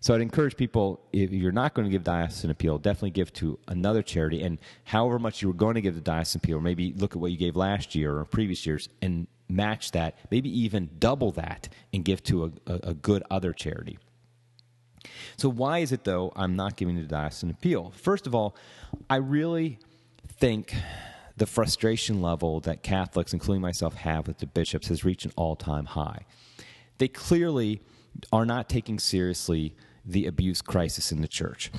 So 0.00 0.14
I'd 0.14 0.22
encourage 0.22 0.56
people 0.56 1.00
if 1.12 1.30
you're 1.30 1.52
not 1.52 1.74
going 1.74 1.86
to 1.86 1.90
give 1.90 2.04
diocesan 2.04 2.50
appeal, 2.50 2.78
definitely 2.78 3.10
give 3.10 3.32
to 3.34 3.58
another 3.68 4.02
charity. 4.02 4.42
And 4.42 4.58
however 4.84 5.18
much 5.18 5.42
you 5.42 5.48
were 5.48 5.54
going 5.54 5.74
to 5.74 5.82
give 5.82 5.94
the 5.94 6.00
diocesan 6.00 6.40
appeal, 6.42 6.56
or 6.56 6.62
maybe 6.62 6.94
look 6.94 7.12
at 7.12 7.20
what 7.20 7.30
you 7.30 7.36
gave 7.36 7.54
last 7.54 7.94
year 7.94 8.16
or 8.16 8.24
previous 8.24 8.64
years 8.64 8.88
and 9.02 9.26
match 9.48 9.90
that, 9.92 10.18
maybe 10.30 10.48
even 10.60 10.88
double 10.98 11.32
that 11.32 11.68
and 11.92 12.04
give 12.04 12.22
to 12.24 12.52
a, 12.66 12.72
a, 12.72 12.94
good 12.94 13.22
other 13.30 13.52
charity. 13.52 13.98
So 15.36 15.48
why 15.48 15.78
is 15.78 15.92
it 15.92 16.04
though 16.04 16.32
I'm 16.34 16.56
not 16.56 16.76
giving 16.76 16.96
the 16.96 17.02
diocesan 17.02 17.50
appeal? 17.50 17.92
First 17.94 18.26
of 18.26 18.34
all, 18.34 18.56
I 19.08 19.16
really 19.16 19.78
think 20.38 20.74
the 21.36 21.46
frustration 21.46 22.22
level 22.22 22.60
that 22.60 22.82
Catholics, 22.82 23.32
including 23.32 23.60
myself, 23.60 23.94
have 23.94 24.26
with 24.26 24.38
the 24.38 24.46
bishops 24.46 24.88
has 24.88 25.04
reached 25.04 25.24
an 25.24 25.32
all-time 25.36 25.86
high 25.86 26.24
they 27.00 27.08
clearly 27.08 27.80
are 28.32 28.46
not 28.46 28.68
taking 28.68 28.98
seriously 28.98 29.74
the 30.04 30.26
abuse 30.26 30.62
crisis 30.62 31.12
in 31.12 31.20
the 31.20 31.28
church. 31.28 31.70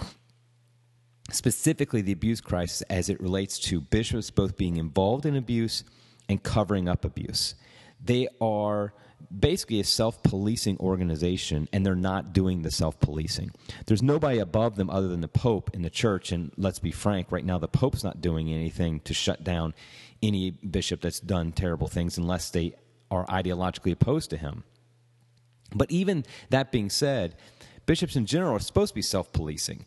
Specifically, 1.32 2.02
the 2.02 2.12
abuse 2.12 2.42
crisis 2.42 2.82
as 2.84 3.10
it 3.10 3.22
relates 3.22 3.58
to 3.60 3.82
bishops 3.82 4.30
both 4.30 4.58
being 4.58 4.78
involved 4.78 5.26
in 5.26 5.36
abuse 5.36 5.84
and 6.28 6.44
covering 6.44 6.90
up 6.90 7.06
abuse. 7.06 7.56
They 8.04 8.28
are 8.40 8.94
basically 9.40 9.80
a 9.80 9.86
self 9.86 10.22
policing 10.24 10.78
organization, 10.80 11.68
and 11.72 11.86
they're 11.86 11.96
not 11.96 12.34
doing 12.34 12.62
the 12.62 12.72
self 12.72 13.00
policing. 13.00 13.52
There's 13.86 14.04
nobody 14.04 14.40
above 14.40 14.76
them 14.76 14.90
other 14.90 15.08
than 15.08 15.22
the 15.22 15.28
Pope 15.28 15.70
in 15.74 15.84
the 15.84 15.90
church, 15.90 16.32
and 16.32 16.52
let's 16.58 16.80
be 16.80 16.92
frank, 16.92 17.32
right 17.32 17.46
now 17.46 17.58
the 17.58 17.68
Pope's 17.68 18.04
not 18.04 18.22
doing 18.22 18.52
anything 18.52 19.00
to 19.02 19.14
shut 19.14 19.44
down 19.44 19.74
any 20.22 20.52
bishop 20.52 21.02
that's 21.02 21.20
done 21.20 21.52
terrible 21.52 21.88
things 21.88 22.18
unless 22.18 22.50
they 22.50 22.74
are 23.10 23.26
ideologically 23.28 23.92
opposed 23.92 24.30
to 24.30 24.38
him. 24.38 24.64
But 25.74 25.92
even 25.92 26.26
that 26.50 26.72
being 26.72 26.90
said, 26.90 27.36
bishops 27.86 28.16
in 28.16 28.26
general 28.26 28.56
are 28.56 28.60
supposed 28.60 28.90
to 28.90 28.96
be 28.96 29.02
self 29.02 29.32
policing. 29.32 29.86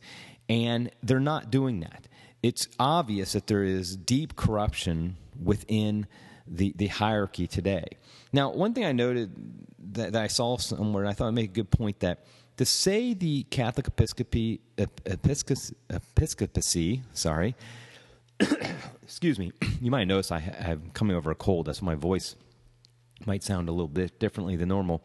And 0.48 0.90
they're 1.02 1.20
not 1.20 1.50
doing 1.50 1.80
that. 1.80 2.06
It's 2.42 2.68
obvious 2.78 3.32
that 3.32 3.46
there 3.46 3.64
is 3.64 3.96
deep 3.96 4.36
corruption 4.36 5.16
within 5.42 6.06
the, 6.46 6.74
the 6.76 6.88
hierarchy 6.88 7.46
today. 7.46 7.86
Now, 8.32 8.52
one 8.52 8.74
thing 8.74 8.84
I 8.84 8.92
noted 8.92 9.32
that, 9.92 10.12
that 10.12 10.22
I 10.22 10.26
saw 10.26 10.58
somewhere, 10.58 11.04
and 11.04 11.10
I 11.10 11.14
thought 11.14 11.28
I'd 11.28 11.34
make 11.34 11.50
a 11.50 11.54
good 11.54 11.70
point 11.70 12.00
that 12.00 12.26
to 12.58 12.64
say 12.64 13.14
the 13.14 13.44
Catholic 13.44 13.88
Episcopacy, 13.88 14.60
Episcopacy 15.88 17.02
sorry, 17.12 17.54
excuse 19.02 19.38
me, 19.38 19.52
you 19.80 19.90
might 19.90 20.04
notice 20.04 20.30
I 20.30 20.40
have 20.40 20.80
coming 20.92 21.16
over 21.16 21.30
a 21.30 21.34
cold. 21.34 21.66
That's 21.66 21.82
why 21.82 21.94
my 21.94 21.94
voice 21.94 22.36
might 23.26 23.42
sound 23.42 23.68
a 23.68 23.72
little 23.72 23.88
bit 23.88 24.18
differently 24.18 24.56
than 24.56 24.68
normal. 24.68 25.02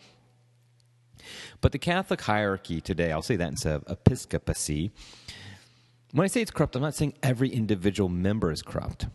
But 1.61 1.71
the 1.71 1.79
Catholic 1.79 2.21
hierarchy 2.21 2.81
today, 2.81 3.11
I'll 3.11 3.21
say 3.21 3.35
that 3.35 3.49
instead 3.49 3.75
of 3.75 3.83
episcopacy. 3.87 4.91
When 6.11 6.25
I 6.25 6.27
say 6.27 6.41
it's 6.41 6.51
corrupt, 6.51 6.75
I'm 6.75 6.81
not 6.81 6.95
saying 6.95 7.13
every 7.21 7.49
individual 7.49 8.09
member 8.09 8.51
is 8.51 8.61
corrupt. 8.61 9.07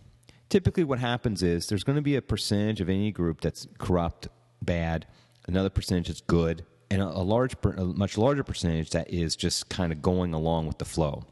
Typically, 0.48 0.84
what 0.84 1.00
happens 1.00 1.42
is 1.42 1.66
there's 1.66 1.84
going 1.84 1.96
to 1.96 2.02
be 2.02 2.16
a 2.16 2.22
percentage 2.22 2.80
of 2.80 2.88
any 2.88 3.10
group 3.10 3.40
that's 3.40 3.66
corrupt, 3.78 4.28
bad, 4.62 5.06
another 5.48 5.70
percentage 5.70 6.08
that's 6.08 6.20
good, 6.20 6.64
and 6.90 7.02
a, 7.02 7.08
large, 7.20 7.56
a 7.64 7.84
much 7.84 8.16
larger 8.16 8.44
percentage 8.44 8.90
that 8.90 9.10
is 9.10 9.34
just 9.34 9.68
kind 9.68 9.92
of 9.92 10.00
going 10.00 10.32
along 10.32 10.66
with 10.66 10.78
the 10.78 10.84
flow. 10.84 11.24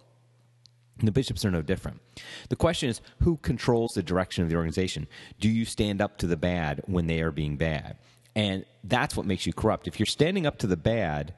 And 0.98 1.06
the 1.06 1.12
bishops 1.12 1.44
are 1.44 1.50
no 1.50 1.62
different. 1.62 2.00
The 2.48 2.56
question 2.56 2.88
is 2.88 3.00
who 3.20 3.36
controls 3.38 3.94
the 3.94 4.02
direction 4.02 4.44
of 4.44 4.50
the 4.50 4.56
organization? 4.56 5.06
Do 5.40 5.48
you 5.48 5.64
stand 5.64 6.00
up 6.00 6.18
to 6.18 6.26
the 6.26 6.36
bad 6.36 6.82
when 6.86 7.06
they 7.06 7.20
are 7.20 7.30
being 7.30 7.56
bad? 7.56 7.98
And 8.34 8.64
that's 8.84 9.16
what 9.16 9.26
makes 9.26 9.46
you 9.46 9.52
corrupt. 9.52 9.86
If 9.86 9.98
you're 9.98 10.06
standing 10.06 10.46
up 10.46 10.58
to 10.58 10.66
the 10.66 10.76
bad, 10.76 11.34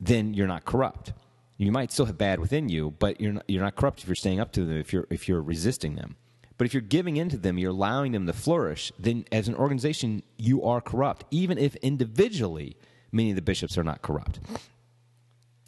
then 0.00 0.34
you're 0.34 0.48
not 0.48 0.64
corrupt. 0.64 1.12
You 1.58 1.70
might 1.70 1.92
still 1.92 2.06
have 2.06 2.18
bad 2.18 2.40
within 2.40 2.68
you, 2.68 2.94
but 2.98 3.20
you're 3.20 3.34
not, 3.34 3.44
you're 3.46 3.62
not 3.62 3.76
corrupt 3.76 4.00
if 4.00 4.08
you're 4.08 4.16
standing 4.16 4.40
up 4.40 4.52
to 4.52 4.64
them, 4.64 4.76
if 4.78 4.92
you're, 4.92 5.06
if 5.10 5.28
you're 5.28 5.40
resisting 5.40 5.94
them. 5.94 6.16
But 6.58 6.66
if 6.66 6.74
you're 6.74 6.80
giving 6.80 7.16
in 7.16 7.28
to 7.30 7.36
them, 7.36 7.58
you're 7.58 7.70
allowing 7.70 8.12
them 8.12 8.26
to 8.26 8.32
flourish, 8.32 8.92
then 8.98 9.24
as 9.32 9.48
an 9.48 9.54
organization, 9.54 10.22
you 10.36 10.64
are 10.64 10.80
corrupt, 10.80 11.24
even 11.30 11.58
if 11.58 11.76
individually 11.76 12.76
many 13.10 13.30
of 13.30 13.36
the 13.36 13.42
bishops 13.42 13.78
are 13.78 13.84
not 13.84 14.02
corrupt. 14.02 14.40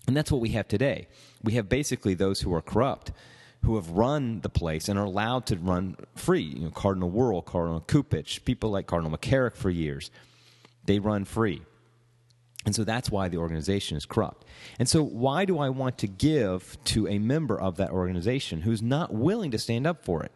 And 0.07 0.17
that's 0.17 0.31
what 0.31 0.41
we 0.41 0.51
have 0.51 0.69
today. 0.69 1.09
We 1.43 1.55
have 1.55 1.69
basically 1.69 2.15
those 2.15 2.41
who 2.41 2.53
are 2.55 2.61
corrupt 2.61 3.13
who 3.65 3.77
have 3.77 3.91
run 3.91 4.41
the 4.41 4.49
place 4.49 4.89
and 4.89 4.99
are 4.99 5.07
allowed 5.07 5.47
to 5.47 5.57
run 5.57 5.97
free. 6.15 6.43
You 6.43 6.65
know, 6.65 6.71
Cardinal 6.71 7.11
Wuerl, 7.11 7.45
Cardinal 7.45 7.81
Cupich, 7.81 8.45
people 8.45 8.71
like 8.71 8.87
Cardinal 8.87 9.17
McCarrick 9.17 9.57
for 9.57 9.71
years, 9.71 10.11
they 10.85 10.99
run 10.99 11.25
free. 11.25 11.63
And 12.67 12.75
so 12.75 12.85
that's 12.85 13.11
why 13.11 13.29
the 13.29 13.37
organization 13.39 13.97
is 13.97 14.07
corrupt. 14.07 14.47
And 14.79 14.89
so, 14.89 15.03
why 15.03 15.45
do 15.45 15.59
I 15.59 15.69
want 15.69 15.99
to 15.99 16.07
give 16.07 16.79
to 16.85 17.07
a 17.09 17.19
member 17.19 17.61
of 17.61 17.77
that 17.77 17.91
organization 17.91 18.63
who's 18.63 18.81
not 18.81 19.13
willing 19.13 19.51
to 19.51 19.59
stand 19.59 19.87
up 19.87 20.05
for 20.05 20.23
it? 20.23 20.35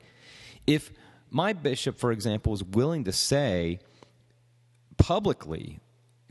If 0.66 0.92
my 1.30 1.52
bishop, 1.52 1.99
for 1.99 2.12
example, 2.12 2.52
is 2.52 2.62
willing 2.62 3.04
to 3.04 3.12
say 3.12 3.80
publicly, 4.99 5.80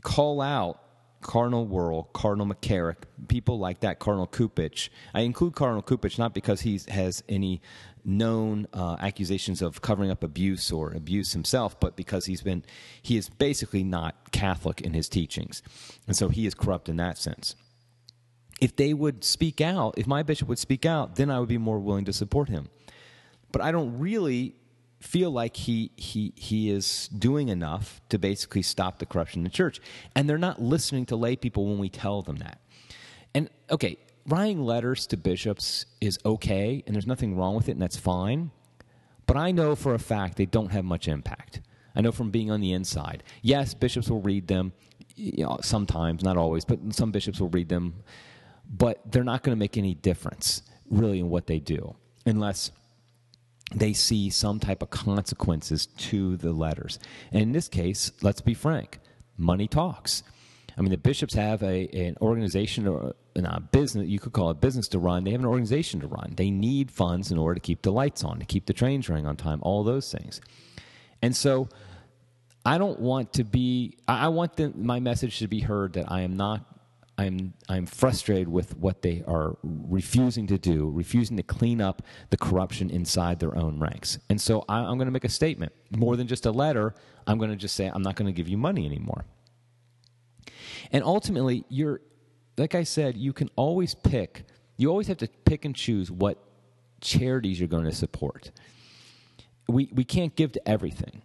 call 0.02 0.40
out 0.40 0.80
Cardinal 1.20 1.66
Wuerl, 1.66 2.12
Cardinal 2.12 2.46
McCarrick, 2.46 2.96
people 3.28 3.58
like 3.58 3.80
that, 3.80 3.98
Cardinal 3.98 4.26
Cupich. 4.26 4.88
I 5.14 5.22
include 5.22 5.54
Cardinal 5.54 5.82
Cupich 5.82 6.18
not 6.18 6.34
because 6.34 6.60
he 6.60 6.80
has 6.88 7.22
any 7.28 7.60
known 8.04 8.66
uh, 8.72 8.96
accusations 9.00 9.60
of 9.60 9.82
covering 9.82 10.10
up 10.10 10.22
abuse 10.22 10.70
or 10.70 10.92
abuse 10.92 11.32
himself, 11.32 11.78
but 11.80 11.96
because 11.96 12.26
he's 12.26 12.42
been 12.42 12.64
he 13.02 13.16
is 13.16 13.28
basically 13.28 13.82
not 13.82 14.30
Catholic 14.32 14.80
in 14.80 14.94
his 14.94 15.08
teachings, 15.08 15.62
and 16.06 16.16
so 16.16 16.28
he 16.28 16.46
is 16.46 16.54
corrupt 16.54 16.88
in 16.88 16.96
that 16.96 17.18
sense. 17.18 17.54
If 18.60 18.74
they 18.76 18.94
would 18.94 19.22
speak 19.24 19.60
out, 19.60 19.94
if 19.98 20.06
my 20.06 20.22
bishop 20.22 20.48
would 20.48 20.58
speak 20.58 20.84
out, 20.86 21.16
then 21.16 21.30
I 21.30 21.38
would 21.38 21.48
be 21.48 21.58
more 21.58 21.78
willing 21.78 22.04
to 22.06 22.12
support 22.12 22.48
him. 22.48 22.68
But 23.52 23.62
I 23.62 23.70
don't 23.70 23.98
really 23.98 24.54
feel 25.00 25.30
like 25.30 25.56
he 25.56 25.90
he 25.96 26.32
he 26.36 26.70
is 26.70 27.08
doing 27.08 27.48
enough 27.48 28.00
to 28.08 28.18
basically 28.18 28.62
stop 28.62 28.98
the 28.98 29.06
corruption 29.06 29.40
in 29.40 29.44
the 29.44 29.50
church. 29.50 29.80
And 30.14 30.28
they're 30.28 30.38
not 30.38 30.60
listening 30.60 31.06
to 31.06 31.16
lay 31.16 31.36
people 31.36 31.66
when 31.66 31.78
we 31.78 31.88
tell 31.88 32.22
them 32.22 32.36
that. 32.36 32.60
And 33.34 33.50
okay 33.70 33.98
writing 34.26 34.62
letters 34.62 35.06
to 35.06 35.16
bishops 35.16 35.86
is 36.02 36.18
okay 36.24 36.82
and 36.86 36.94
there's 36.94 37.06
nothing 37.06 37.34
wrong 37.34 37.54
with 37.54 37.68
it 37.68 37.72
and 37.72 37.82
that's 37.82 37.96
fine. 37.96 38.50
But 39.26 39.36
i 39.36 39.50
know 39.50 39.74
for 39.74 39.94
a 39.94 39.98
fact 39.98 40.36
they 40.36 40.46
don't 40.46 40.70
have 40.70 40.84
much 40.84 41.08
impact. 41.08 41.60
I 41.94 42.00
know 42.00 42.12
from 42.12 42.30
being 42.30 42.50
on 42.50 42.60
the 42.60 42.72
inside. 42.72 43.22
Yes 43.42 43.74
bishops 43.74 44.10
will 44.10 44.20
read 44.20 44.46
them 44.48 44.72
you 45.16 45.44
know, 45.44 45.58
sometimes 45.62 46.22
not 46.22 46.36
always 46.36 46.64
but 46.64 46.78
some 46.90 47.10
bishops 47.10 47.40
will 47.40 47.48
read 47.50 47.68
them. 47.68 47.94
But 48.70 49.00
they're 49.10 49.24
not 49.24 49.42
going 49.42 49.56
to 49.56 49.58
make 49.58 49.78
any 49.78 49.94
difference 49.94 50.62
really 50.90 51.20
in 51.20 51.30
what 51.30 51.46
they 51.46 51.58
do 51.58 51.94
unless 52.26 52.70
they 53.74 53.92
see 53.92 54.30
some 54.30 54.58
type 54.60 54.82
of 54.82 54.90
consequences 54.90 55.86
to 55.86 56.36
the 56.36 56.52
letters. 56.52 56.98
And 57.32 57.42
in 57.42 57.52
this 57.52 57.68
case, 57.68 58.12
let's 58.22 58.40
be 58.40 58.54
frank, 58.54 58.98
money 59.36 59.68
talks. 59.68 60.22
I 60.76 60.80
mean, 60.80 60.90
the 60.90 60.96
bishops 60.96 61.34
have 61.34 61.62
a, 61.62 61.88
an 61.88 62.16
organization 62.20 62.86
or 62.86 63.14
a 63.34 63.60
business, 63.60 64.06
you 64.06 64.20
could 64.20 64.32
call 64.32 64.50
it 64.50 64.60
business 64.60 64.88
to 64.88 64.98
run. 64.98 65.24
They 65.24 65.32
have 65.32 65.40
an 65.40 65.46
organization 65.46 66.00
to 66.00 66.06
run. 66.06 66.34
They 66.36 66.50
need 66.50 66.90
funds 66.90 67.32
in 67.32 67.38
order 67.38 67.54
to 67.54 67.60
keep 67.60 67.82
the 67.82 67.92
lights 67.92 68.22
on, 68.22 68.38
to 68.38 68.44
keep 68.44 68.66
the 68.66 68.72
trains 68.72 69.08
running 69.08 69.26
on 69.26 69.36
time, 69.36 69.58
all 69.62 69.82
those 69.82 70.10
things. 70.12 70.40
And 71.20 71.34
so 71.34 71.68
I 72.64 72.78
don't 72.78 73.00
want 73.00 73.32
to 73.34 73.44
be, 73.44 73.96
I 74.06 74.28
want 74.28 74.56
the, 74.56 74.72
my 74.76 75.00
message 75.00 75.40
to 75.40 75.48
be 75.48 75.60
heard 75.60 75.94
that 75.94 76.10
I 76.10 76.20
am 76.20 76.36
not 76.36 76.64
I'm 77.18 77.52
I'm 77.68 77.84
frustrated 77.84 78.48
with 78.48 78.76
what 78.76 79.02
they 79.02 79.24
are 79.26 79.56
refusing 79.62 80.46
to 80.46 80.56
do, 80.56 80.88
refusing 80.88 81.36
to 81.36 81.42
clean 81.42 81.80
up 81.80 82.02
the 82.30 82.36
corruption 82.36 82.90
inside 82.90 83.40
their 83.40 83.56
own 83.56 83.80
ranks. 83.80 84.18
And 84.30 84.40
so 84.40 84.64
I, 84.68 84.78
I'm 84.78 84.96
going 84.98 85.06
to 85.06 85.12
make 85.12 85.24
a 85.24 85.28
statement 85.28 85.72
more 85.90 86.16
than 86.16 86.28
just 86.28 86.46
a 86.46 86.52
letter. 86.52 86.94
I'm 87.26 87.38
going 87.38 87.50
to 87.50 87.56
just 87.56 87.74
say 87.74 87.90
I'm 87.92 88.02
not 88.02 88.14
going 88.14 88.26
to 88.26 88.32
give 88.32 88.48
you 88.48 88.56
money 88.56 88.86
anymore. 88.86 89.24
And 90.92 91.02
ultimately, 91.02 91.64
you're 91.68 92.00
like 92.56 92.76
I 92.76 92.84
said, 92.84 93.16
you 93.16 93.32
can 93.32 93.50
always 93.56 93.94
pick. 93.94 94.44
You 94.76 94.88
always 94.88 95.08
have 95.08 95.18
to 95.18 95.28
pick 95.44 95.64
and 95.64 95.74
choose 95.74 96.12
what 96.12 96.38
charities 97.00 97.58
you're 97.58 97.68
going 97.68 97.84
to 97.84 97.94
support. 97.94 98.52
We 99.66 99.90
we 99.92 100.04
can't 100.04 100.36
give 100.36 100.52
to 100.52 100.68
everything 100.68 101.22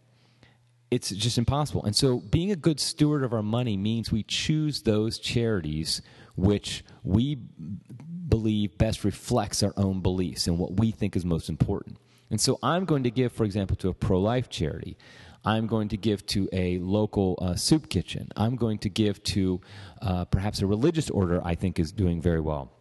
it's 0.94 1.10
just 1.10 1.38
impossible. 1.38 1.84
And 1.84 1.96
so, 1.96 2.20
being 2.20 2.52
a 2.52 2.56
good 2.56 2.80
steward 2.80 3.24
of 3.24 3.34
our 3.34 3.42
money 3.42 3.76
means 3.78 4.12
we 4.12 4.24
choose 4.24 4.84
those 4.84 5.18
charities 5.18 6.02
which 6.36 6.84
we 7.04 7.36
believe 7.36 8.78
best 8.78 9.04
reflects 9.04 9.62
our 9.64 9.74
own 9.78 10.02
beliefs 10.02 10.48
and 10.48 10.58
what 10.58 10.80
we 10.80 10.92
think 10.92 11.16
is 11.16 11.26
most 11.26 11.50
important. 11.50 11.98
And 12.30 12.40
so, 12.40 12.60
I'm 12.62 12.86
going 12.86 13.04
to 13.04 13.12
give, 13.12 13.32
for 13.32 13.44
example, 13.44 13.76
to 13.78 13.90
a 13.90 13.94
pro 13.94 14.20
life 14.20 14.50
charity. 14.50 14.98
I'm 15.46 15.68
going 15.68 15.90
to 15.90 15.98
give 15.98 16.26
to 16.28 16.48
a 16.54 16.78
local 16.80 17.38
uh, 17.42 17.56
soup 17.56 17.90
kitchen. 17.90 18.30
I'm 18.38 18.56
going 18.56 18.78
to 18.80 18.90
give 18.90 19.22
to 19.24 19.60
uh, 20.02 20.26
perhaps 20.26 20.62
a 20.62 20.68
religious 20.68 21.10
order 21.10 21.42
I 21.44 21.56
think 21.56 21.80
is 21.80 21.92
doing 21.92 22.22
very 22.22 22.40
well. 22.40 22.72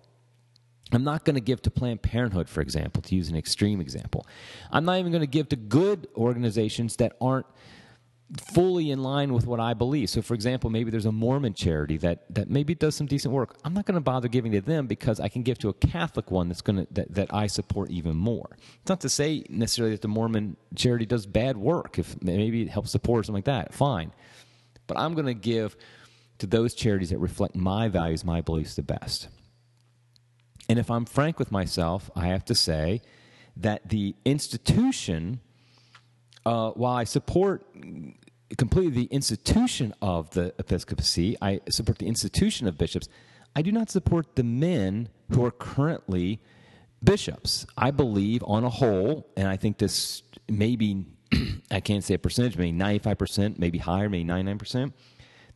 I'm 0.92 1.02
not 1.02 1.24
going 1.24 1.34
to 1.34 1.40
give 1.40 1.62
to 1.62 1.70
Planned 1.70 2.02
Parenthood, 2.02 2.48
for 2.48 2.60
example, 2.60 3.00
to 3.02 3.14
use 3.14 3.30
an 3.30 3.36
extreme 3.36 3.80
example. 3.80 4.26
I'm 4.70 4.84
not 4.84 4.98
even 4.98 5.10
going 5.10 5.22
to 5.22 5.26
give 5.26 5.48
to 5.48 5.56
good 5.56 6.06
organizations 6.14 6.96
that 6.96 7.16
aren't 7.20 7.46
fully 8.40 8.90
in 8.90 9.02
line 9.02 9.34
with 9.34 9.46
what 9.46 9.60
I 9.60 9.74
believe. 9.74 10.08
So, 10.08 10.22
for 10.22 10.34
example, 10.34 10.70
maybe 10.70 10.90
there's 10.90 11.06
a 11.06 11.12
Mormon 11.12 11.52
charity 11.54 11.98
that, 11.98 12.24
that 12.30 12.48
maybe 12.48 12.74
does 12.74 12.94
some 12.94 13.06
decent 13.06 13.34
work. 13.34 13.56
I'm 13.64 13.74
not 13.74 13.84
going 13.84 13.94
to 13.94 14.00
bother 14.00 14.28
giving 14.28 14.52
to 14.52 14.60
them 14.60 14.86
because 14.86 15.20
I 15.20 15.28
can 15.28 15.42
give 15.42 15.58
to 15.58 15.68
a 15.68 15.74
Catholic 15.74 16.30
one 16.30 16.48
that's 16.48 16.62
going 16.62 16.86
to 16.86 16.94
that, 16.94 17.14
that 17.14 17.34
I 17.34 17.46
support 17.46 17.90
even 17.90 18.16
more. 18.16 18.56
It's 18.80 18.88
not 18.88 19.00
to 19.02 19.08
say 19.08 19.44
necessarily 19.48 19.94
that 19.94 20.02
the 20.02 20.08
Mormon 20.08 20.56
charity 20.74 21.04
does 21.04 21.26
bad 21.26 21.56
work. 21.56 21.98
If 21.98 22.20
maybe 22.22 22.62
it 22.62 22.68
helps 22.68 22.90
support 22.90 23.20
or 23.20 23.22
something 23.24 23.38
like 23.38 23.44
that, 23.44 23.74
fine. 23.74 24.12
But 24.86 24.98
I'm 24.98 25.14
going 25.14 25.26
to 25.26 25.34
give 25.34 25.76
to 26.38 26.46
those 26.46 26.74
charities 26.74 27.10
that 27.10 27.18
reflect 27.18 27.54
my 27.54 27.88
values, 27.88 28.24
my 28.24 28.40
beliefs 28.40 28.74
the 28.74 28.82
best. 28.82 29.28
And 30.68 30.78
if 30.78 30.90
I'm 30.90 31.04
frank 31.04 31.38
with 31.38 31.52
myself, 31.52 32.10
I 32.16 32.28
have 32.28 32.44
to 32.46 32.54
say 32.54 33.02
that 33.56 33.90
the 33.90 34.14
institution 34.24 35.40
uh, 36.44 36.70
while 36.70 36.94
I 36.94 37.04
support 37.04 37.66
completely 38.56 39.06
the 39.06 39.14
institution 39.14 39.94
of 40.02 40.30
the 40.30 40.54
episcopacy, 40.58 41.36
I 41.40 41.60
support 41.70 41.98
the 41.98 42.06
institution 42.06 42.66
of 42.66 42.76
bishops. 42.76 43.08
I 43.54 43.62
do 43.62 43.72
not 43.72 43.90
support 43.90 44.36
the 44.36 44.44
men 44.44 45.08
who 45.30 45.44
are 45.44 45.50
currently 45.50 46.40
bishops. 47.02 47.66
I 47.76 47.90
believe, 47.90 48.42
on 48.46 48.64
a 48.64 48.70
whole, 48.70 49.30
and 49.36 49.48
I 49.48 49.56
think 49.56 49.78
this 49.78 50.22
maybe, 50.48 51.04
I 51.70 51.80
can't 51.80 52.04
say 52.04 52.14
a 52.14 52.18
percentage, 52.18 52.56
maybe 52.56 52.76
95%, 52.76 53.58
maybe 53.58 53.78
higher, 53.78 54.08
maybe 54.08 54.28
99%, 54.28 54.92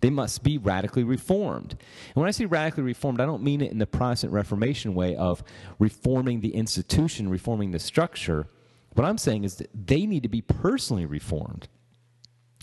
they 0.00 0.10
must 0.10 0.42
be 0.42 0.58
radically 0.58 1.04
reformed. 1.04 1.72
And 1.72 2.16
when 2.16 2.28
I 2.28 2.30
say 2.30 2.44
radically 2.44 2.82
reformed, 2.82 3.20
I 3.20 3.26
don't 3.26 3.42
mean 3.42 3.62
it 3.62 3.72
in 3.72 3.78
the 3.78 3.86
Protestant 3.86 4.32
Reformation 4.32 4.94
way 4.94 5.16
of 5.16 5.42
reforming 5.78 6.40
the 6.40 6.54
institution, 6.54 7.30
reforming 7.30 7.70
the 7.70 7.78
structure. 7.78 8.48
What 8.96 9.06
I'm 9.06 9.18
saying 9.18 9.44
is 9.44 9.56
that 9.56 9.70
they 9.72 10.06
need 10.06 10.22
to 10.24 10.28
be 10.28 10.40
personally 10.42 11.06
reformed. 11.06 11.68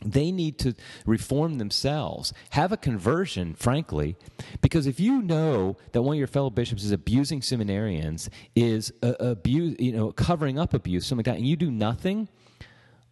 they 0.05 0.31
need 0.31 0.59
to 0.59 0.73
reform 1.05 1.57
themselves, 1.59 2.33
have 2.49 2.71
a 2.73 2.77
conversion, 2.77 3.53
frankly, 3.53 4.17
because 4.61 4.85
if 4.85 4.99
you 4.99 5.21
know 5.21 5.77
that 5.93 6.01
one 6.01 6.15
of 6.15 6.17
your 6.17 6.27
fellow 6.27 6.49
bishops 6.49 6.83
is 6.83 6.91
abusing 6.91 7.39
seminarians, 7.39 8.27
is 8.55 8.91
uh, 9.01 9.13
abuse, 9.19 9.77
you 9.79 9.93
know, 9.93 10.11
covering 10.11 10.59
up 10.59 10.73
abuse, 10.73 11.05
something 11.05 11.19
like 11.19 11.33
that, 11.33 11.37
and 11.37 11.47
you 11.47 11.55
do 11.55 11.71
nothing, 11.71 12.27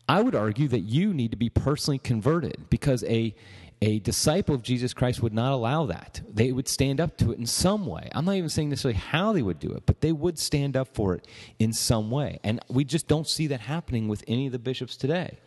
I 0.10 0.22
would 0.22 0.36
argue 0.36 0.68
that 0.68 0.82
you 0.82 1.13
need 1.13 1.32
to 1.32 1.38
be 1.38 1.50
personally 1.50 2.00
converted 2.00 2.70
because 2.70 3.04
a 3.06 3.34
a 3.82 4.00
disciple 4.00 4.54
of 4.54 4.62
Jesus 4.62 4.94
Christ 4.94 5.24
would 5.24 5.34
not 5.34 5.54
allow 5.54 5.88
that. 5.88 6.22
They 6.32 6.52
would 6.52 6.68
stand 6.68 7.02
up 7.02 7.18
to 7.18 7.32
it 7.32 7.40
in 7.40 7.48
some 7.48 7.88
way. 7.88 8.10
I'm 8.14 8.26
not 8.26 8.36
even 8.36 8.50
saying 8.50 8.70
necessarily 8.70 9.00
how 9.00 9.34
they 9.34 9.42
would 9.42 9.60
do 9.60 9.72
it, 9.72 9.84
but 9.88 10.02
they 10.02 10.12
would 10.12 10.38
stand 10.38 10.78
up 10.78 10.94
for 10.94 11.16
it 11.16 11.28
in 11.58 11.74
some 11.74 12.12
way. 12.12 12.40
And 12.44 12.60
we 12.70 12.84
just 12.84 13.08
don't 13.08 13.28
see 13.28 13.48
that 13.48 13.62
happening 13.62 14.08
with 14.08 14.24
any 14.28 14.46
of 14.46 14.52
the 14.52 14.60
bishops 14.60 14.96
today. 14.96 15.40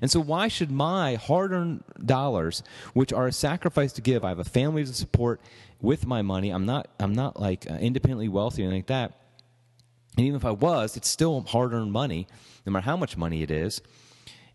And 0.00 0.10
so, 0.10 0.20
why 0.20 0.48
should 0.48 0.70
my 0.70 1.16
hard 1.16 1.52
earned 1.52 1.84
dollars, 2.04 2.62
which 2.94 3.12
are 3.12 3.26
a 3.26 3.32
sacrifice 3.32 3.92
to 3.94 4.00
give, 4.00 4.24
I 4.24 4.28
have 4.30 4.38
a 4.38 4.44
family 4.44 4.84
to 4.84 4.92
support 4.92 5.40
with 5.80 6.06
my 6.06 6.22
money, 6.22 6.50
I'm 6.50 6.66
not, 6.66 6.88
I'm 6.98 7.12
not 7.12 7.38
like 7.40 7.70
uh, 7.70 7.74
independently 7.74 8.28
wealthy 8.28 8.62
or 8.62 8.66
anything 8.66 8.80
like 8.80 8.86
that. 8.86 9.20
And 10.16 10.26
even 10.26 10.36
if 10.36 10.44
I 10.44 10.50
was, 10.50 10.96
it's 10.96 11.08
still 11.08 11.40
hard 11.42 11.72
earned 11.72 11.92
money, 11.92 12.26
no 12.66 12.72
matter 12.72 12.84
how 12.84 12.96
much 12.96 13.16
money 13.16 13.42
it 13.42 13.50
is. 13.50 13.82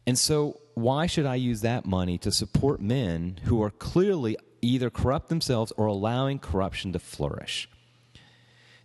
And 0.07 0.17
so, 0.17 0.59
why 0.81 1.05
should 1.05 1.25
I 1.25 1.35
use 1.35 1.61
that 1.61 1.85
money 1.85 2.17
to 2.19 2.31
support 2.31 2.81
men 2.81 3.39
who 3.45 3.61
are 3.61 3.69
clearly 3.69 4.37
either 4.61 4.89
corrupt 4.89 5.29
themselves 5.29 5.71
or 5.77 5.85
allowing 5.85 6.39
corruption 6.39 6.93
to 6.93 6.99
flourish? 6.99 7.69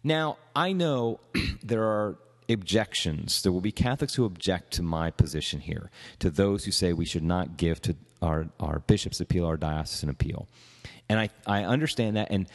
Now, 0.02 0.36
I 0.54 0.72
know 0.72 1.20
there 1.62 1.84
are 1.84 2.18
objections. 2.48 3.42
There 3.42 3.52
will 3.52 3.60
be 3.60 3.72
Catholics 3.72 4.14
who 4.14 4.24
object 4.24 4.72
to 4.74 4.82
my 4.82 5.10
position 5.10 5.60
here, 5.60 5.90
to 6.18 6.30
those 6.30 6.64
who 6.64 6.70
say 6.70 6.92
we 6.92 7.06
should 7.06 7.22
not 7.22 7.56
give 7.56 7.80
to 7.82 7.96
our, 8.20 8.48
our 8.60 8.80
bishop's 8.80 9.20
appeal, 9.20 9.46
our 9.46 9.56
diocesan 9.56 10.08
appeal. 10.08 10.46
And 11.08 11.18
I, 11.18 11.30
I 11.46 11.64
understand 11.64 12.16
that, 12.16 12.28
and 12.30 12.46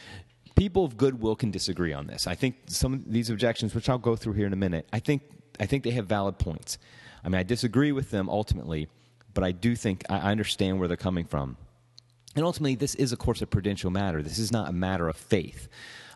people 0.56 0.84
of 0.84 0.96
goodwill 0.96 1.36
can 1.36 1.50
disagree 1.50 1.92
on 1.92 2.06
this. 2.06 2.26
I 2.26 2.34
think 2.34 2.56
some 2.66 2.94
of 2.94 3.10
these 3.10 3.30
objections, 3.30 3.74
which 3.74 3.88
I'll 3.88 3.98
go 3.98 4.16
through 4.16 4.34
here 4.34 4.46
in 4.46 4.52
a 4.52 4.56
minute, 4.56 4.88
I 4.92 5.00
think, 5.00 5.22
I 5.58 5.66
think 5.66 5.84
they 5.84 5.90
have 5.92 6.06
valid 6.06 6.38
points. 6.38 6.78
I 7.24 7.28
mean, 7.28 7.38
I 7.38 7.42
disagree 7.42 7.92
with 7.92 8.10
them 8.10 8.28
ultimately, 8.28 8.88
but 9.34 9.44
I 9.44 9.52
do 9.52 9.76
think 9.76 10.04
I 10.10 10.30
understand 10.30 10.78
where 10.78 10.88
they're 10.88 10.96
coming 10.96 11.24
from. 11.24 11.56
And 12.36 12.44
ultimately, 12.44 12.76
this 12.76 12.94
is, 12.94 13.12
of 13.12 13.18
course, 13.18 13.42
a 13.42 13.46
prudential 13.46 13.90
matter. 13.90 14.22
This 14.22 14.38
is 14.38 14.52
not 14.52 14.68
a 14.68 14.72
matter 14.72 15.08
of 15.08 15.16
faith. 15.16 15.68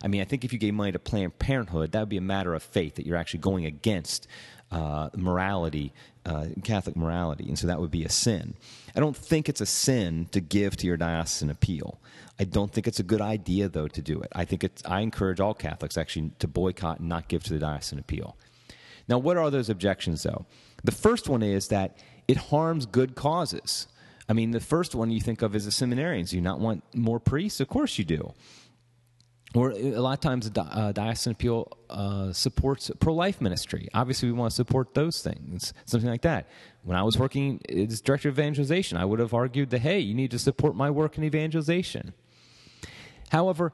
I 0.03 0.09
mean, 0.09 0.21
I 0.21 0.25
think 0.25 0.45
if 0.45 0.53
you 0.53 0.59
gave 0.59 0.75
money 0.75 0.93
to 0.93 0.99
Planned 0.99 1.39
Parenthood, 1.39 1.93
that 1.93 2.01
would 2.01 2.09
be 2.09 2.17
a 2.17 2.23
matter 2.23 2.55
of 2.55 2.63
faith 2.63 2.95
that 2.97 3.07
you're 3.07 3.17
actually 3.17 3.41
going 3.41 3.65
against 3.65 4.29
uh, 4.71 5.09
morality, 5.17 5.93
uh, 6.27 6.47
Catholic 6.63 6.97
morality, 6.97 7.49
and 7.49 7.59
so 7.59 7.67
that 7.67 7.81
would 7.81 7.91
be 7.91 8.05
a 8.05 8.09
sin. 8.09 8.55
I 8.95 9.01
don't 9.01 9.17
think 9.17 9.49
it's 9.49 9.61
a 9.61 9.67
sin 9.67 10.29
to 10.33 10.41
give 10.41 10.77
to 10.79 10.87
your 10.87 10.97
diocesan 10.97 11.51
appeal. 11.51 12.01
I 12.39 12.45
don't 12.45 12.73
think 12.73 12.87
it's 12.87 13.01
a 13.01 13.05
good 13.05 13.21
idea, 13.21 13.69
though, 13.69 13.89
to 13.89 14.03
do 14.03 14.21
it. 14.21 14.29
I 14.35 14.45
think 14.45 14.65
it's. 14.65 14.83
I 14.85 15.01
encourage 15.01 15.41
all 15.41 15.55
Catholics 15.55 15.97
actually 15.97 16.33
to 16.41 16.49
boycott 16.49 17.01
and 17.01 17.09
not 17.09 17.29
give 17.29 17.45
to 17.45 17.53
the 17.53 17.59
diocesan 17.59 17.99
appeal. 17.99 18.37
Now, 19.09 19.19
what 19.19 19.37
are 19.37 19.51
those 19.51 19.69
objections, 19.69 20.23
though? 20.23 20.47
The 20.83 20.93
first 20.93 21.29
one 21.29 21.43
is 21.43 21.69
that 21.69 21.99
it 22.29 22.37
harms 22.37 22.87
good 22.87 23.15
causes. 23.15 23.87
I 24.29 24.33
mean, 24.33 24.53
the 24.53 24.61
first 24.61 24.95
one 24.95 25.11
you 25.11 25.21
think 25.21 25.43
of 25.43 25.55
is 25.55 25.65
the 25.65 25.71
seminarians. 25.71 26.31
Do 26.31 26.37
you 26.37 26.43
not 26.43 26.61
want 26.61 26.83
more 26.95 27.21
priests? 27.21 27.61
Of 27.61 27.69
course 27.69 27.99
you 27.99 28.05
do. 28.05 28.33
Or 29.55 29.71
a 29.71 30.01
lot 30.01 30.15
of 30.15 30.21
times, 30.21 30.51
the 30.51 30.63
uh, 30.63 30.91
diocesan 30.91 31.33
appeal 31.33 31.69
uh, 31.89 32.33
supports 32.33 32.91
pro-life 32.99 33.41
ministry. 33.41 33.89
Obviously, 33.95 34.29
we 34.29 34.37
want 34.37 34.51
to 34.51 34.57
support 34.57 34.95
those 34.95 35.23
things, 35.23 35.73
something 35.85 36.11
like 36.11 36.23
that. 36.23 36.49
When 36.83 36.97
I 36.97 37.05
was 37.05 37.17
working 37.17 37.61
as 37.69 38.01
director 38.01 38.29
of 38.29 38.39
evangelization, 38.39 38.99
I 38.99 39.05
would 39.05 39.21
have 39.21 39.33
argued 39.33 39.71
that 39.71 39.81
hey, 39.81 40.01
you 40.01 40.13
need 40.13 40.33
to 40.33 40.41
support 40.41 40.75
my 40.75 40.91
work 40.91 41.17
in 41.19 41.23
evangelization. 41.23 42.15
However, 43.31 43.73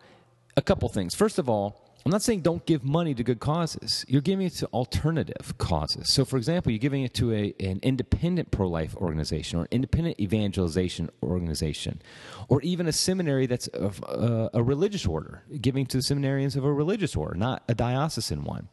a 0.54 0.60
couple 0.60 0.88
things. 0.90 1.14
First 1.14 1.38
of 1.38 1.48
all, 1.48 1.89
I'm 2.04 2.10
not 2.10 2.22
saying 2.22 2.40
don't 2.40 2.64
give 2.64 2.82
money 2.82 3.14
to 3.14 3.22
good 3.22 3.40
causes. 3.40 4.06
You're 4.08 4.22
giving 4.22 4.46
it 4.46 4.54
to 4.54 4.66
alternative 4.68 5.54
causes. 5.58 6.10
So, 6.10 6.24
for 6.24 6.38
example, 6.38 6.72
you're 6.72 6.78
giving 6.78 7.02
it 7.02 7.12
to 7.14 7.32
a, 7.32 7.54
an 7.60 7.78
independent 7.82 8.50
pro 8.50 8.68
life 8.68 8.96
organization 8.96 9.58
or 9.58 9.62
an 9.62 9.68
independent 9.70 10.18
evangelization 10.18 11.10
organization, 11.22 12.00
or 12.48 12.62
even 12.62 12.86
a 12.86 12.92
seminary 12.92 13.46
that's 13.46 13.66
of 13.68 14.02
uh, 14.04 14.48
a 14.54 14.62
religious 14.62 15.06
order, 15.06 15.42
giving 15.60 15.84
to 15.86 15.98
the 15.98 16.02
seminarians 16.02 16.56
of 16.56 16.64
a 16.64 16.72
religious 16.72 17.14
order, 17.14 17.34
not 17.34 17.64
a 17.68 17.74
diocesan 17.74 18.44
one. 18.44 18.68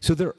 So, 0.00 0.14
there, 0.14 0.34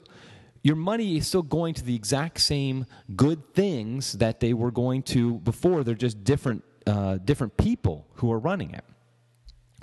your 0.64 0.76
money 0.76 1.18
is 1.18 1.28
still 1.28 1.42
going 1.42 1.74
to 1.74 1.84
the 1.84 1.94
exact 1.94 2.40
same 2.40 2.86
good 3.14 3.54
things 3.54 4.14
that 4.14 4.40
they 4.40 4.52
were 4.52 4.72
going 4.72 5.04
to 5.04 5.34
before. 5.38 5.84
They're 5.84 5.94
just 5.94 6.24
different, 6.24 6.64
uh, 6.88 7.18
different 7.18 7.56
people 7.56 8.08
who 8.14 8.32
are 8.32 8.38
running 8.38 8.72
it. 8.72 8.84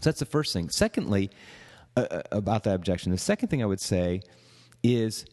So, 0.01 0.09
that's 0.09 0.19
the 0.19 0.25
first 0.25 0.51
thing. 0.51 0.69
Secondly, 0.69 1.31
uh, 1.95 2.01
uh, 2.11 2.21
about 2.31 2.63
that 2.63 2.75
objection. 2.75 3.11
The 3.11 3.17
second 3.17 3.49
thing 3.49 3.61
I 3.61 3.65
would 3.65 3.81
say 3.81 4.21
is 4.83 5.25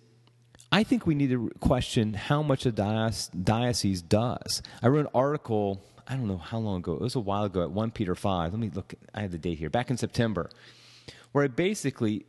I 0.73 0.83
think 0.83 1.07
we 1.07 1.15
need 1.15 1.31
to 1.31 1.51
question 1.61 2.15
how 2.15 2.43
much 2.43 2.67
a 2.67 2.73
diocese 2.73 4.03
does. 4.03 4.63
I 4.83 4.89
wrote 4.89 5.07
an 5.07 5.13
article, 5.15 5.83
I 6.09 6.17
don't 6.17 6.27
know 6.27 6.39
how 6.39 6.59
long 6.59 6.79
ago, 6.79 6.95
it 6.95 7.01
was 7.01 7.15
a 7.15 7.21
while 7.21 7.45
ago 7.45 7.63
at 7.63 7.71
1 7.71 7.91
Peter 7.93 8.15
5. 8.15 8.53
Let 8.53 8.61
me 8.61 8.71
look, 8.75 8.95
I 9.15 9.23
have 9.23 9.31
the 9.31 9.39
date 9.39 9.59
here, 9.59 9.71
back 9.71 9.91
in 9.91 9.97
September, 9.97 10.51
where 11.33 11.45
I 11.45 11.49
basically 11.49 12.27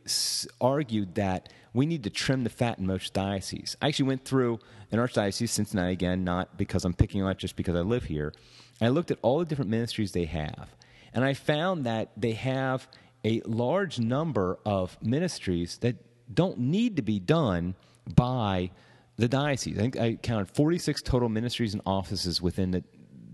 argued 0.60 1.16
that 1.16 1.52
we 1.74 1.84
need 1.84 2.04
to 2.04 2.10
trim 2.10 2.44
the 2.44 2.50
fat 2.50 2.78
in 2.78 2.86
most 2.86 3.12
dioceses. 3.12 3.76
I 3.82 3.88
actually 3.88 4.08
went 4.08 4.24
through 4.24 4.60
an 4.92 4.98
archdiocese, 4.98 5.48
Cincinnati 5.48 5.92
again, 5.92 6.24
not 6.24 6.56
because 6.56 6.84
I'm 6.84 6.94
picking 6.94 7.22
on 7.22 7.30
it, 7.30 7.38
just 7.38 7.56
because 7.56 7.74
I 7.74 7.80
live 7.80 8.04
here. 8.04 8.32
I 8.80 8.88
looked 8.88 9.10
at 9.10 9.18
all 9.22 9.40
the 9.40 9.44
different 9.44 9.70
ministries 9.70 10.12
they 10.12 10.26
have, 10.26 10.74
and 11.12 11.24
I 11.24 11.34
found 11.34 11.84
that 11.86 12.12
they 12.16 12.32
have 12.32 12.86
a 13.24 13.40
large 13.44 13.98
number 13.98 14.58
of 14.64 14.96
ministries 15.02 15.78
that 15.78 15.96
don't 16.32 16.58
need 16.58 16.96
to 16.96 17.02
be 17.02 17.18
done 17.18 17.74
by 18.14 18.70
the 19.16 19.28
diocese. 19.28 19.76
I 19.76 19.80
think 19.80 19.98
I 19.98 20.14
counted 20.14 20.50
46 20.50 21.02
total 21.02 21.28
ministries 21.28 21.74
and 21.74 21.82
offices 21.84 22.40
within 22.40 22.70
the, 22.70 22.84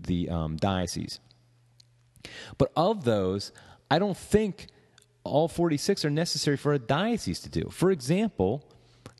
the 0.01 0.29
um, 0.29 0.57
diocese. 0.57 1.19
But 2.57 2.71
of 2.75 3.03
those, 3.03 3.51
I 3.91 3.99
don't 3.99 4.17
think 4.17 4.67
all 5.23 5.47
46 5.47 6.05
are 6.05 6.09
necessary 6.09 6.57
for 6.57 6.73
a 6.73 6.79
diocese 6.79 7.39
to 7.41 7.49
do. 7.49 7.69
For 7.71 7.91
example, 7.91 8.67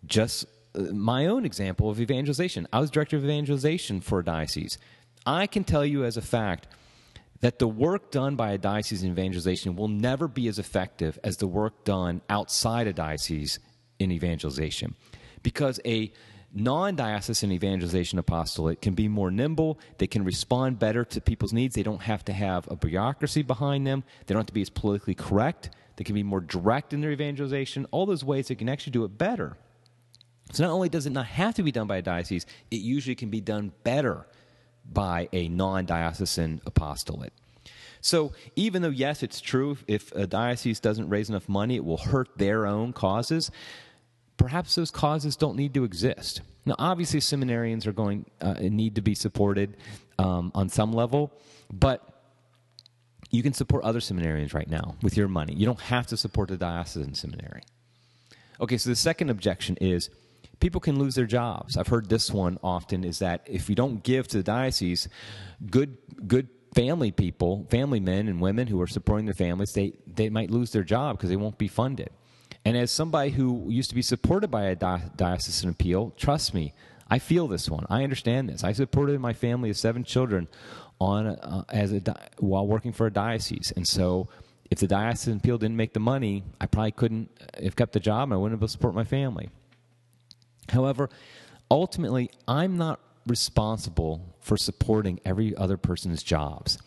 just 0.06 0.45
uh, 0.75 0.82
my 0.93 1.28
own 1.28 1.45
example 1.45 1.89
of 1.89 1.99
evangelization. 1.99 2.67
I 2.73 2.80
was 2.80 2.89
director 2.89 3.17
of 3.17 3.23
evangelization 3.23 4.01
for 4.01 4.19
a 4.19 4.23
diocese. 4.23 4.78
I 5.25 5.47
can 5.47 5.63
tell 5.63 5.86
you 5.86 6.04
as 6.04 6.17
a 6.17 6.21
fact 6.21 6.67
that 7.45 7.60
the 7.60 7.67
work 7.67 8.10
done 8.10 8.36
by 8.36 8.53
a 8.53 8.58
diocese 8.58 9.03
in 9.03 9.12
evangelization 9.12 9.75
will 9.75 9.88
never 9.88 10.27
be 10.27 10.47
as 10.47 10.58
effective 10.58 11.19
as 11.23 11.38
the 11.38 11.45
work 11.45 11.84
done 11.84 12.19
outside 12.27 12.88
a 12.88 12.91
diocese 12.91 13.60
in 13.99 14.12
evangelization. 14.12 14.95
Because 15.43 15.79
a 15.86 16.12
non 16.55 16.95
diocesan 16.95 17.51
evangelization 17.51 18.17
apostolate 18.17 18.81
can 18.81 18.95
be 18.95 19.08
more 19.08 19.29
nimble, 19.29 19.77
they 19.99 20.08
can 20.08 20.25
respond 20.25 20.79
better 20.79 21.05
to 21.05 21.21
people's 21.21 21.53
needs, 21.53 21.75
they 21.75 21.84
don't 21.84 22.01
have 22.01 22.25
to 22.25 22.34
have 22.34 22.67
a 22.71 22.75
bureaucracy 22.75 23.43
behind 23.43 23.86
them, 23.86 24.03
they 24.25 24.34
don't 24.34 24.41
have 24.41 24.47
to 24.47 24.51
be 24.51 24.63
as 24.63 24.71
politically 24.71 25.13
correct, 25.13 25.69
they 25.97 26.03
can 26.03 26.15
be 26.15 26.23
more 26.23 26.41
direct 26.41 26.93
in 26.93 27.01
their 27.01 27.12
evangelization, 27.12 27.86
all 27.91 28.08
those 28.08 28.23
ways 28.23 28.47
they 28.47 28.55
can 28.55 28.69
actually 28.69 28.93
do 28.93 29.03
it 29.03 29.19
better. 29.19 29.55
So 30.51 30.63
not 30.63 30.73
only 30.73 30.89
does 30.89 31.05
it 31.05 31.12
not 31.12 31.27
have 31.27 31.53
to 31.53 31.62
be 31.62 31.71
done 31.71 31.86
by 31.86 31.97
a 31.97 32.01
diocese, 32.01 32.47
it 32.71 32.77
usually 32.77 33.13
can 33.13 33.29
be 33.29 33.39
done 33.39 33.71
better 33.84 34.25
by 34.91 35.29
a 35.33 35.47
non 35.47 35.85
diocesan 35.85 36.61
apostolate. 36.65 37.33
So, 38.01 38.33
even 38.55 38.83
though, 38.83 38.89
yes, 38.89 39.23
it's 39.23 39.41
true, 39.41 39.77
if 39.87 40.11
a 40.11 40.27
diocese 40.27 40.79
doesn't 40.79 41.09
raise 41.09 41.29
enough 41.29 41.49
money, 41.49 41.75
it 41.75 41.83
will 41.83 41.97
hurt 41.97 42.29
their 42.37 42.67
own 42.67 42.93
causes, 42.93 43.49
perhaps 44.37 44.75
those 44.75 44.91
causes 44.91 45.35
don't 45.35 45.55
need 45.55 45.73
to 45.73 45.83
exist. 45.83 46.41
Now, 46.65 46.75
obviously, 46.77 47.19
seminarians 47.19 47.87
are 47.87 47.91
going 47.91 48.25
uh, 48.41 48.53
need 48.59 48.95
to 48.95 49.01
be 49.01 49.15
supported 49.15 49.77
um, 50.19 50.51
on 50.53 50.69
some 50.69 50.93
level, 50.93 51.31
but 51.73 52.15
you 53.31 53.41
can 53.41 53.53
support 53.53 53.83
other 53.83 53.99
seminarians 53.99 54.53
right 54.53 54.69
now 54.69 54.95
with 55.01 55.17
your 55.17 55.27
money. 55.27 55.53
You 55.53 55.65
don't 55.65 55.81
have 55.81 56.07
to 56.07 56.17
support 56.17 56.49
the 56.49 56.57
diocesan 56.57 57.15
seminary. 57.15 57.61
Okay, 58.61 58.77
so 58.77 58.89
the 58.89 58.95
second 58.95 59.29
objection 59.29 59.77
is 59.81 60.09
people 60.59 60.81
can 60.81 60.97
lose 60.99 61.15
their 61.15 61.25
jobs. 61.25 61.77
I've 61.77 61.87
heard 61.87 62.09
this 62.09 62.31
one 62.31 62.57
often 62.63 63.03
is 63.03 63.19
that 63.19 63.41
if 63.45 63.69
you 63.69 63.75
don't 63.75 64.03
give 64.03 64.27
to 64.29 64.37
the 64.37 64.43
diocese, 64.43 65.07
good 65.69 65.97
good 66.27 66.49
family 66.73 67.11
people, 67.11 67.65
family 67.69 67.99
men 67.99 68.27
and 68.27 68.41
women 68.41 68.67
who 68.67 68.81
are 68.81 68.87
supporting 68.87 69.25
their 69.25 69.33
families, 69.33 69.73
they 69.73 69.93
they 70.07 70.29
might 70.29 70.51
lose 70.51 70.71
their 70.71 70.83
job 70.83 71.17
because 71.17 71.29
they 71.29 71.35
won't 71.35 71.57
be 71.57 71.67
funded. 71.67 72.09
And 72.63 72.75
as 72.75 72.91
somebody 72.91 73.31
who 73.31 73.69
used 73.69 73.89
to 73.89 73.95
be 73.95 74.01
supported 74.01 74.49
by 74.49 74.63
a 74.65 74.75
diocesan 74.75 75.69
appeal, 75.69 76.13
trust 76.17 76.53
me, 76.53 76.73
I 77.07 77.19
feel 77.19 77.47
this 77.47 77.69
one. 77.69 77.85
I 77.89 78.03
understand 78.03 78.49
this. 78.49 78.63
I 78.63 78.71
supported 78.71 79.19
my 79.19 79.33
family 79.33 79.69
of 79.69 79.77
seven 79.77 80.03
children 80.03 80.47
on 80.99 81.27
uh, 81.27 81.63
as 81.69 81.93
a 81.93 82.01
while 82.39 82.65
working 82.65 82.91
for 82.91 83.05
a 83.05 83.11
diocese, 83.11 83.71
and 83.75 83.87
so 83.87 84.27
if 84.71 84.79
the 84.79 84.87
diocesan 84.87 85.37
appeal 85.37 85.57
didn't 85.57 85.77
make 85.77 85.93
the 85.93 85.99
money, 85.99 86.43
I 86.59 86.65
probably 86.65 86.91
couldn't 86.91 87.29
have 87.63 87.75
kept 87.75 87.93
the 87.93 87.99
job, 87.99 88.23
and 88.23 88.33
I 88.33 88.37
wouldn't 88.37 88.53
have 88.53 88.61
able 88.61 88.67
to 88.67 88.71
support 88.71 88.95
my 88.95 89.03
family. 89.03 89.49
However, 90.69 91.10
ultimately, 91.69 92.30
I'm 92.47 92.78
not 92.78 92.99
responsible 93.28 94.36
for 94.39 94.58
supporting 94.58 95.19
every 95.25 95.56
other 95.56 95.78
person's 95.78 96.23
jobs. 96.23 96.78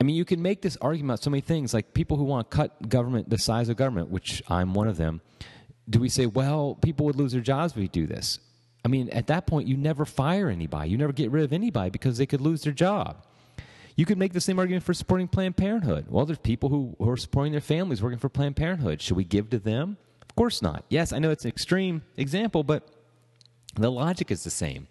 I 0.00 0.04
mean, 0.04 0.14
you 0.14 0.24
can 0.24 0.40
make 0.42 0.62
this 0.62 0.76
argument 0.80 1.10
about 1.10 1.24
so 1.24 1.30
many 1.30 1.40
things, 1.40 1.74
like 1.74 1.92
people 1.92 2.16
who 2.16 2.24
want 2.24 2.50
to 2.50 2.56
cut 2.56 2.88
government, 2.88 3.30
the 3.30 3.38
size 3.38 3.68
of 3.68 3.76
government, 3.76 4.10
which 4.10 4.42
I'm 4.48 4.74
one 4.74 4.86
of 4.86 4.96
them. 4.96 5.20
Do 5.90 5.98
we 6.00 6.08
say, 6.08 6.26
well, 6.26 6.76
people 6.80 7.06
would 7.06 7.16
lose 7.16 7.32
their 7.32 7.40
jobs 7.40 7.72
if 7.72 7.78
we 7.78 7.88
do 7.88 8.06
this? 8.06 8.38
I 8.84 8.88
mean, 8.88 9.08
at 9.10 9.26
that 9.26 9.46
point, 9.46 9.66
you 9.66 9.76
never 9.76 10.04
fire 10.04 10.48
anybody. 10.48 10.90
You 10.90 10.98
never 10.98 11.12
get 11.12 11.30
rid 11.30 11.44
of 11.44 11.52
anybody 11.52 11.90
because 11.90 12.18
they 12.18 12.26
could 12.26 12.40
lose 12.40 12.62
their 12.62 12.72
job. 12.72 13.24
You 13.96 14.04
could 14.04 14.18
make 14.18 14.32
the 14.32 14.40
same 14.40 14.60
argument 14.60 14.84
for 14.84 14.94
supporting 14.94 15.26
Planned 15.26 15.56
Parenthood. 15.56 16.06
Well, 16.08 16.24
there's 16.24 16.38
people 16.38 16.68
who, 16.68 16.94
who 16.98 17.10
are 17.10 17.16
supporting 17.16 17.50
their 17.50 17.60
families 17.60 18.00
working 18.00 18.20
for 18.20 18.28
Planned 18.28 18.54
Parenthood. 18.54 19.02
Should 19.02 19.16
we 19.16 19.24
give 19.24 19.50
to 19.50 19.58
them? 19.58 19.96
Course 20.38 20.62
not. 20.62 20.84
Yes, 20.88 21.12
I 21.12 21.18
know 21.18 21.32
it's 21.32 21.44
an 21.44 21.50
extreme 21.50 22.02
example, 22.16 22.62
but 22.62 22.86
the 23.74 23.90
logic 23.90 24.30
is 24.30 24.44
the 24.44 24.50
same. 24.50 24.86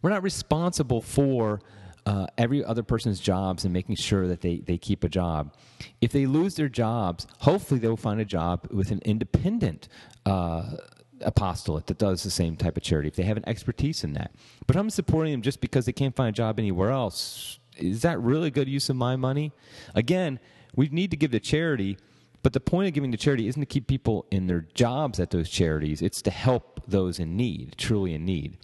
We're 0.00 0.08
not 0.08 0.22
responsible 0.22 1.02
for 1.02 1.60
uh, 2.06 2.28
every 2.38 2.64
other 2.64 2.82
person's 2.82 3.20
jobs 3.20 3.64
and 3.64 3.74
making 3.74 3.96
sure 3.96 4.26
that 4.26 4.40
they, 4.40 4.60
they 4.60 4.78
keep 4.78 5.04
a 5.04 5.08
job. 5.10 5.54
If 6.00 6.12
they 6.12 6.24
lose 6.24 6.54
their 6.54 6.70
jobs, 6.70 7.26
hopefully 7.40 7.78
they 7.78 7.88
will 7.88 7.98
find 7.98 8.22
a 8.22 8.24
job 8.24 8.66
with 8.70 8.90
an 8.90 9.02
independent 9.04 9.86
uh, 10.24 10.76
apostolate 11.20 11.86
that 11.88 11.98
does 11.98 12.22
the 12.22 12.30
same 12.30 12.56
type 12.56 12.78
of 12.78 12.82
charity 12.82 13.08
if 13.08 13.16
they 13.16 13.24
have 13.24 13.36
an 13.36 13.46
expertise 13.46 14.02
in 14.02 14.14
that. 14.14 14.34
But 14.66 14.76
I'm 14.76 14.88
supporting 14.88 15.32
them 15.32 15.42
just 15.42 15.60
because 15.60 15.84
they 15.84 15.92
can't 15.92 16.16
find 16.16 16.30
a 16.30 16.32
job 16.32 16.58
anywhere 16.58 16.88
else. 16.88 17.58
Is 17.76 18.00
that 18.00 18.18
really 18.18 18.50
good 18.50 18.70
use 18.70 18.88
of 18.88 18.96
my 18.96 19.14
money? 19.16 19.52
Again, 19.94 20.40
we 20.74 20.88
need 20.88 21.10
to 21.10 21.18
give 21.18 21.32
to 21.32 21.40
charity, 21.40 21.98
but 22.44 22.52
the 22.52 22.60
point 22.60 22.86
of 22.86 22.94
giving 22.94 23.10
to 23.10 23.16
charity 23.16 23.48
isn't 23.48 23.60
to 23.60 23.66
keep 23.66 23.88
people 23.88 24.26
in 24.30 24.46
their 24.46 24.68
jobs 24.74 25.18
at 25.18 25.30
those 25.30 25.48
charities, 25.50 26.02
it's 26.02 26.22
to 26.22 26.30
help 26.30 26.82
those 26.86 27.18
in 27.18 27.36
need, 27.36 27.74
truly 27.78 28.14
in 28.14 28.24
need. 28.24 28.58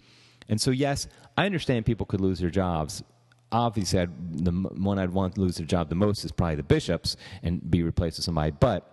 And 0.47 0.61
so, 0.61 0.71
yes, 0.71 1.07
I 1.35 1.45
understand 1.47 1.85
people 1.85 2.05
could 2.05 2.21
lose 2.21 2.39
their 2.39 2.51
jobs, 2.51 3.03
obviously 3.51 3.99
I'd, 3.99 4.45
the 4.45 4.51
one 4.51 4.99
I'd 4.99 5.09
want 5.09 5.35
to 5.35 5.41
lose 5.41 5.57
their 5.57 5.65
job 5.65 5.89
the 5.89 5.95
most 5.95 6.23
is 6.23 6.31
probably 6.31 6.55
the 6.55 6.63
bishops 6.63 7.17
and 7.43 7.69
be 7.69 7.83
replaced 7.83 8.17
with 8.17 8.25
somebody. 8.25 8.51
But 8.51 8.87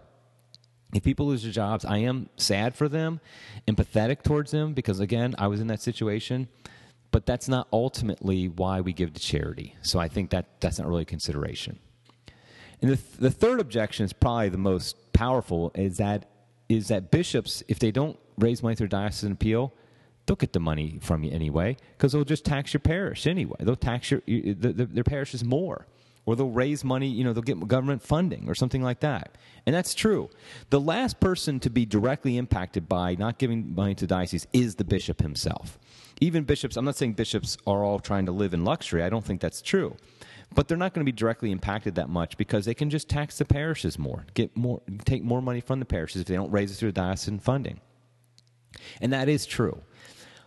if 0.95 1.03
people 1.03 1.27
lose 1.27 1.43
their 1.43 1.53
jobs, 1.53 1.85
I 1.85 1.99
am 1.99 2.31
sad 2.37 2.75
for 2.75 2.89
them, 2.89 3.21
empathetic 3.67 4.23
towards 4.23 4.51
them 4.51 4.73
because 4.73 5.01
again, 5.01 5.35
I 5.39 5.49
was 5.49 5.61
in 5.61 5.67
that 5.69 5.83
situation. 5.83 6.49
But 7.11 7.25
that's 7.25 7.49
not 7.49 7.69
ultimately 7.73 8.49
why 8.49 8.83
we 8.83 8.93
give 8.93 9.15
to 9.15 9.21
charity. 9.21 9.75
So 9.81 9.99
I 9.99 10.09
think 10.09 10.31
that 10.31 10.61
that's 10.61 10.79
not 10.79 10.89
really 10.89 11.03
a 11.03 11.07
consideration. 11.07 11.79
And 12.81 12.91
the, 12.91 12.97
th- 12.97 13.17
the 13.19 13.31
third 13.31 13.61
objection 13.61 14.05
is 14.05 14.13
probably 14.13 14.51
the 14.51 14.59
most 14.59 15.13
powerful 15.13 15.73
is 15.75 15.97
that 15.97 16.29
is 16.69 16.89
that 16.89 17.11
bishops, 17.11 17.63
if 17.67 17.79
they 17.79 17.91
don't 17.91 18.19
raise 18.37 18.63
money 18.63 18.77
through 18.77 18.89
diocesan 18.89 19.33
appeal, 19.33 19.73
they'll 20.27 20.37
get 20.37 20.53
the 20.53 20.61
money 20.61 20.99
from 21.01 21.25
you 21.25 21.33
anyway 21.33 21.77
because 21.97 22.13
they'll 22.13 22.25
just 22.25 22.45
tax 22.45 22.73
your 22.73 22.81
parish 22.81 23.27
anyway. 23.27 23.57
They'll 23.61 23.77
tax 23.77 24.11
your 24.11 24.23
the, 24.27 24.53
the, 24.53 24.87
their 24.87 25.05
parishes 25.05 25.43
more, 25.43 25.87
or 26.27 26.37
they'll 26.37 26.51
raise 26.51 26.85
money. 26.85 27.09
You 27.09 27.25
know, 27.25 27.33
they'll 27.33 27.43
get 27.43 27.67
government 27.67 28.03
funding 28.03 28.49
or 28.49 28.55
something 28.55 28.83
like 28.83 29.01
that. 29.01 29.37
And 29.67 29.75
that's 29.75 29.95
true. 29.95 30.29
The 30.71 30.81
last 30.81 31.21
person 31.21 31.59
to 31.61 31.71
be 31.71 31.87
directly 31.87 32.37
impacted 32.37 32.89
by 32.89 33.15
not 33.15 33.39
giving 33.39 33.75
money 33.75 33.95
to 33.97 34.07
diocese 34.07 34.47
is 34.53 34.77
the 34.77 34.85
bishop 34.85 35.21
himself. 35.23 35.79
Even 36.21 36.45
bishops. 36.45 36.77
I'm 36.77 36.85
not 36.85 36.97
saying 36.97 37.15
bishops 37.15 37.57
are 37.67 37.83
all 37.83 37.99
trying 37.99 38.27
to 38.27 38.33
live 38.33 38.53
in 38.53 38.65
luxury. 38.65 39.03
I 39.03 39.09
don't 39.09 39.25
think 39.25 39.41
that's 39.41 39.63
true. 39.63 39.97
But 40.55 40.67
they're 40.67 40.79
not 40.79 40.95
going 40.95 41.05
to 41.05 41.13
be 41.13 41.17
directly 41.17 41.53
impacted 41.53 41.95
that 41.97 42.09
much 42.09 42.37
because 42.37 42.65
they 42.65 42.75
can 42.75 42.91
just 42.91 43.09
tax 43.09 43.39
the 43.39 43.45
parishes 43.45 43.99
more, 43.99 44.27
get 44.35 44.57
more, 44.57 44.81
take 45.05 45.23
more 45.23 45.43
money 45.43 45.61
from 45.61 45.79
the 45.79 45.85
parishes 45.85 46.23
if 46.23 46.27
they 46.27 46.35
don't 46.35 46.51
raise 46.51 46.73
it 46.73 46.77
through 46.77 46.89
the 46.91 47.01
diocesan 47.01 47.39
funding. 47.39 47.81
And 49.01 49.13
that 49.13 49.29
is 49.29 49.47
true. 49.47 49.83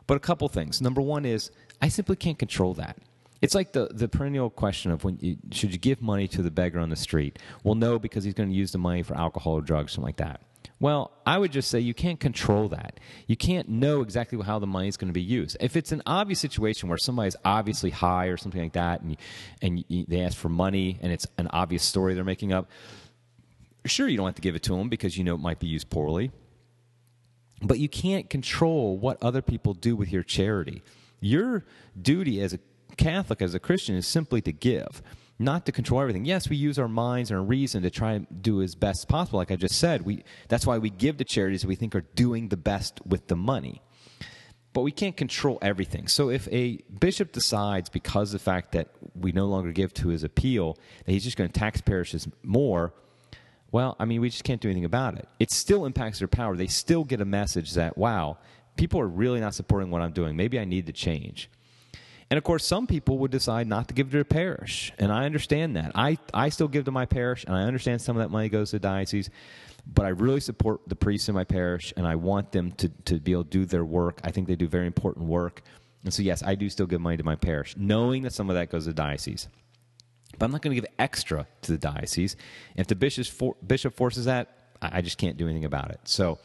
But 0.07 0.17
a 0.17 0.19
couple 0.19 0.49
things. 0.49 0.81
Number 0.81 1.01
one 1.01 1.25
is 1.25 1.51
I 1.81 1.87
simply 1.87 2.15
can't 2.15 2.37
control 2.37 2.73
that. 2.75 2.97
It's 3.41 3.55
like 3.55 3.71
the, 3.71 3.87
the 3.91 4.07
perennial 4.07 4.49
question 4.49 4.91
of 4.91 5.03
when 5.03 5.17
you, 5.19 5.37
should 5.51 5.71
you 5.71 5.79
give 5.79 6.01
money 6.01 6.27
to 6.29 6.43
the 6.43 6.51
beggar 6.51 6.79
on 6.79 6.89
the 6.89 6.95
street? 6.95 7.39
Well, 7.63 7.75
no, 7.75 7.97
because 7.97 8.23
he's 8.23 8.35
going 8.35 8.49
to 8.49 8.55
use 8.55 8.71
the 8.71 8.77
money 8.77 9.01
for 9.01 9.15
alcohol 9.17 9.53
or 9.53 9.61
drugs, 9.61 9.93
something 9.93 10.05
like 10.05 10.17
that. 10.17 10.41
Well, 10.81 11.11
I 11.27 11.37
would 11.37 11.51
just 11.51 11.69
say 11.69 11.79
you 11.79 11.93
can't 11.93 12.19
control 12.19 12.67
that. 12.69 12.99
You 13.27 13.37
can't 13.37 13.69
know 13.69 14.01
exactly 14.01 14.41
how 14.41 14.57
the 14.57 14.65
money 14.65 14.87
is 14.87 14.97
going 14.97 15.09
to 15.09 15.13
be 15.13 15.21
used. 15.21 15.55
If 15.59 15.75
it's 15.75 15.91
an 15.91 16.01
obvious 16.07 16.39
situation 16.39 16.89
where 16.89 16.97
somebody's 16.97 17.35
obviously 17.45 17.91
high 17.91 18.25
or 18.25 18.35
something 18.35 18.59
like 18.59 18.73
that, 18.73 19.01
and, 19.01 19.11
you, 19.11 19.17
and 19.61 19.85
you, 19.87 20.05
they 20.07 20.21
ask 20.21 20.35
for 20.35 20.49
money, 20.49 20.97
and 21.03 21.11
it's 21.11 21.27
an 21.37 21.47
obvious 21.51 21.83
story 21.83 22.15
they're 22.15 22.23
making 22.23 22.51
up, 22.51 22.67
sure, 23.85 24.07
you 24.07 24.17
don't 24.17 24.25
have 24.25 24.33
to 24.35 24.41
give 24.41 24.55
it 24.55 24.63
to 24.63 24.75
them 24.75 24.89
because 24.89 25.15
you 25.15 25.23
know 25.23 25.35
it 25.35 25.39
might 25.39 25.59
be 25.59 25.67
used 25.67 25.91
poorly. 25.91 26.31
But 27.61 27.77
you 27.77 27.87
can't 27.87 28.27
control 28.27 28.97
what 28.97 29.21
other 29.21 29.43
people 29.43 29.75
do 29.75 29.95
with 29.95 30.11
your 30.11 30.23
charity. 30.23 30.81
Your 31.19 31.63
duty 32.01 32.41
as 32.41 32.53
a 32.53 32.59
Catholic, 32.97 33.43
as 33.43 33.53
a 33.53 33.59
Christian, 33.59 33.95
is 33.95 34.07
simply 34.07 34.41
to 34.41 34.51
give, 34.51 35.03
not 35.41 35.65
to 35.65 35.71
control 35.71 36.01
everything. 36.01 36.25
Yes, 36.25 36.49
we 36.49 36.55
use 36.55 36.79
our 36.79 36.87
minds 36.87 37.31
and 37.31 37.39
our 37.39 37.45
reason 37.45 37.83
to 37.83 37.89
try 37.89 38.13
and 38.13 38.27
do 38.41 38.61
as 38.61 38.75
best 38.75 39.01
as 39.01 39.05
possible. 39.05 39.39
Like 39.39 39.51
I 39.51 39.55
just 39.55 39.77
said, 39.77 40.03
we, 40.03 40.23
that's 40.47 40.65
why 40.65 40.77
we 40.77 40.89
give 40.89 41.17
to 41.17 41.23
charities 41.23 41.65
we 41.65 41.75
think 41.75 41.95
are 41.95 42.05
doing 42.15 42.49
the 42.49 42.57
best 42.57 42.99
with 43.05 43.27
the 43.27 43.35
money. 43.35 43.81
But 44.73 44.81
we 44.81 44.91
can't 44.91 45.17
control 45.17 45.59
everything. 45.61 46.07
So 46.07 46.29
if 46.29 46.47
a 46.49 46.77
bishop 46.97 47.33
decides, 47.33 47.89
because 47.89 48.33
of 48.33 48.39
the 48.39 48.43
fact 48.43 48.71
that 48.71 48.87
we 49.13 49.33
no 49.33 49.45
longer 49.47 49.73
give 49.73 49.93
to 49.95 50.07
his 50.09 50.23
appeal, 50.23 50.77
that 51.05 51.11
he's 51.11 51.25
just 51.25 51.35
going 51.35 51.49
to 51.49 51.59
tax 51.59 51.81
parishes 51.81 52.27
more, 52.41 52.93
well, 53.71 53.97
I 53.99 54.05
mean, 54.05 54.21
we 54.21 54.29
just 54.29 54.45
can't 54.45 54.61
do 54.61 54.69
anything 54.69 54.85
about 54.85 55.17
it. 55.17 55.27
It 55.39 55.51
still 55.51 55.85
impacts 55.85 56.19
their 56.19 56.27
power. 56.29 56.55
They 56.55 56.67
still 56.67 57.03
get 57.03 57.19
a 57.19 57.25
message 57.25 57.73
that, 57.73 57.97
wow, 57.97 58.37
people 58.77 58.99
are 58.99 59.07
really 59.07 59.39
not 59.39 59.55
supporting 59.55 59.91
what 59.91 60.01
I'm 60.01 60.11
doing. 60.13 60.35
Maybe 60.35 60.59
I 60.59 60.65
need 60.65 60.85
to 60.87 60.93
change. 60.93 61.49
And 62.31 62.37
of 62.37 62.43
course, 62.43 62.65
some 62.65 62.87
people 62.87 63.19
would 63.19 63.29
decide 63.29 63.67
not 63.67 63.89
to 63.89 63.93
give 63.93 64.07
to 64.07 64.13
their 64.13 64.23
parish. 64.23 64.91
And 64.97 65.11
I 65.11 65.25
understand 65.25 65.75
that. 65.75 65.91
I, 65.93 66.17
I 66.33 66.49
still 66.49 66.67
give 66.67 66.85
to 66.85 66.91
my 66.91 67.05
parish, 67.05 67.43
and 67.43 67.55
I 67.55 67.61
understand 67.63 68.01
some 68.01 68.15
of 68.15 68.23
that 68.23 68.29
money 68.29 68.49
goes 68.49 68.71
to 68.71 68.77
the 68.77 68.79
diocese. 68.79 69.29
But 69.85 70.07
I 70.07 70.09
really 70.09 70.39
support 70.39 70.81
the 70.87 70.95
priests 70.95 71.29
in 71.29 71.35
my 71.35 71.43
parish, 71.43 71.93
and 71.95 72.07
I 72.07 72.15
want 72.15 72.51
them 72.51 72.71
to, 72.73 72.89
to 73.05 73.19
be 73.19 73.33
able 73.33 73.43
to 73.43 73.49
do 73.49 73.65
their 73.65 73.85
work. 73.85 74.21
I 74.23 74.31
think 74.31 74.47
they 74.47 74.55
do 74.55 74.67
very 74.67 74.87
important 74.87 75.27
work. 75.27 75.61
And 76.03 76.11
so, 76.11 76.23
yes, 76.23 76.41
I 76.41 76.55
do 76.55 76.69
still 76.69 76.87
give 76.87 77.01
money 77.01 77.17
to 77.17 77.23
my 77.23 77.35
parish, 77.35 77.75
knowing 77.77 78.23
that 78.23 78.33
some 78.33 78.49
of 78.49 78.55
that 78.55 78.71
goes 78.71 78.85
to 78.85 78.89
the 78.89 78.95
diocese 78.95 79.47
but 80.37 80.45
I'm 80.45 80.51
not 80.51 80.61
going 80.61 80.75
to 80.75 80.81
give 80.81 80.89
extra 80.97 81.47
to 81.61 81.71
the 81.71 81.77
diocese. 81.77 82.35
If 82.75 82.87
the 82.87 82.95
bishop, 82.95 83.27
for, 83.27 83.55
bishop 83.65 83.95
forces 83.95 84.25
that, 84.25 84.73
I, 84.81 84.97
I 84.97 85.01
just 85.01 85.17
can't 85.17 85.37
do 85.37 85.45
anything 85.45 85.65
about 85.65 85.91
it. 85.91 85.99
So, 86.03 86.39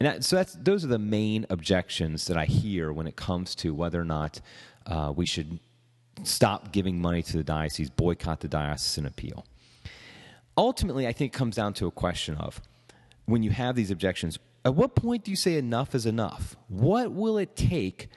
and 0.00 0.06
that, 0.06 0.24
so 0.24 0.36
that's 0.36 0.54
those 0.54 0.84
are 0.84 0.88
the 0.88 0.98
main 0.98 1.46
objections 1.50 2.26
that 2.26 2.36
I 2.36 2.44
hear 2.44 2.92
when 2.92 3.06
it 3.06 3.16
comes 3.16 3.54
to 3.56 3.74
whether 3.74 4.00
or 4.00 4.04
not 4.04 4.40
uh, 4.88 5.12
we 5.14 5.26
should 5.26 5.60
stop 6.24 6.72
giving 6.72 7.00
money 7.00 7.22
to 7.22 7.36
the 7.36 7.44
diocese, 7.44 7.90
boycott 7.90 8.40
the 8.40 8.48
diocesan 8.48 9.06
appeal. 9.06 9.44
Ultimately, 10.56 11.06
I 11.06 11.12
think 11.12 11.34
it 11.34 11.38
comes 11.38 11.54
down 11.54 11.74
to 11.74 11.86
a 11.86 11.90
question 11.90 12.34
of 12.36 12.60
when 13.26 13.42
you 13.42 13.50
have 13.50 13.76
these 13.76 13.90
objections, 13.90 14.38
at 14.64 14.74
what 14.74 14.96
point 14.96 15.24
do 15.24 15.30
you 15.30 15.36
say 15.36 15.56
enough 15.56 15.94
is 15.94 16.06
enough? 16.06 16.56
What 16.68 17.12
will 17.12 17.38
it 17.38 17.54
take 17.54 18.08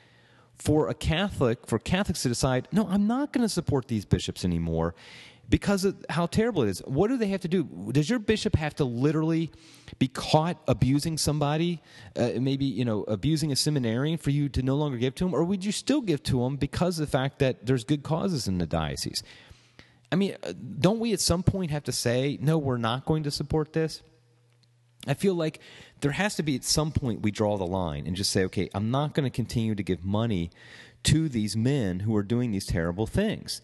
for 0.56 0.90
a 0.90 0.94
Catholic, 0.94 1.68
for 1.68 1.80
Catholics 1.80 2.24
to 2.24 2.30
decide, 2.30 2.68
no, 2.72 2.88
I'm 2.88 3.08
not 3.08 3.34
going 3.34 3.44
to 3.44 3.50
support 3.50 3.88
these 3.88 4.06
bishops 4.06 4.46
anymore 4.46 4.96
because 5.52 5.84
of 5.84 6.04
how 6.10 6.26
terrible 6.26 6.64
it 6.64 6.70
is. 6.70 6.80
What 6.86 7.10
do 7.10 7.18
they 7.18 7.28
have 7.28 7.42
to 7.42 7.50
do? 7.50 7.92
Does 7.92 8.10
your 8.10 8.20
bishop 8.20 8.56
have 8.56 8.74
to 8.76 8.86
literally 8.86 9.52
be 10.00 10.08
caught 10.08 10.58
abusing 10.66 11.18
somebody, 11.18 11.82
uh, 12.16 12.32
maybe 12.40 12.64
you 12.66 12.86
know 12.86 13.04
abusing 13.04 13.52
a 13.52 13.56
seminarian 13.56 14.18
for 14.18 14.30
you 14.32 14.48
to 14.50 14.64
no 14.64 14.76
longer 14.76 14.98
give 14.98 15.14
to 15.16 15.26
him, 15.26 15.36
or 15.36 15.44
would 15.44 15.66
you 15.66 15.74
still 15.74 16.02
give 16.02 16.24
to 16.24 16.44
him 16.44 16.56
because 16.56 16.98
of 16.98 17.06
the 17.06 17.12
fact 17.12 17.40
that 17.40 17.66
there's 17.66 17.84
good 17.84 18.02
causes 18.02 18.48
in 18.48 18.58
the 18.60 18.66
diocese? 18.66 19.22
I 20.10 20.16
mean, 20.16 20.38
uh, 20.42 20.54
don't 20.80 21.00
we 21.00 21.12
at 21.12 21.20
some 21.20 21.44
point 21.44 21.70
have 21.72 21.84
to 21.84 21.92
say, 21.92 22.38
no, 22.42 22.58
we're 22.58 22.78
not 22.78 23.06
going 23.06 23.24
to 23.24 23.32
support 23.32 23.74
this? 23.74 24.02
I 25.06 25.16
feel 25.16 25.34
like 25.34 25.60
there 26.00 26.12
has 26.12 26.36
to 26.36 26.44
be 26.44 26.56
at 26.56 26.64
some 26.64 26.92
point 26.92 27.24
we 27.24 27.32
draw 27.32 27.58
the 27.58 27.66
line 27.66 28.08
and 28.08 28.16
just 28.16 28.32
say, 28.32 28.46
okay, 28.46 28.70
I'm 28.74 28.90
not 28.90 29.14
going 29.14 29.26
to 29.26 29.36
continue 29.36 29.76
to 29.76 29.84
give 29.84 30.06
money 30.06 30.50
to 31.04 31.28
these 31.28 31.58
men 31.58 32.02
who 32.02 32.16
are 32.16 32.24
doing 32.24 32.52
these 32.52 32.68
terrible 32.68 33.08
things. 33.08 33.62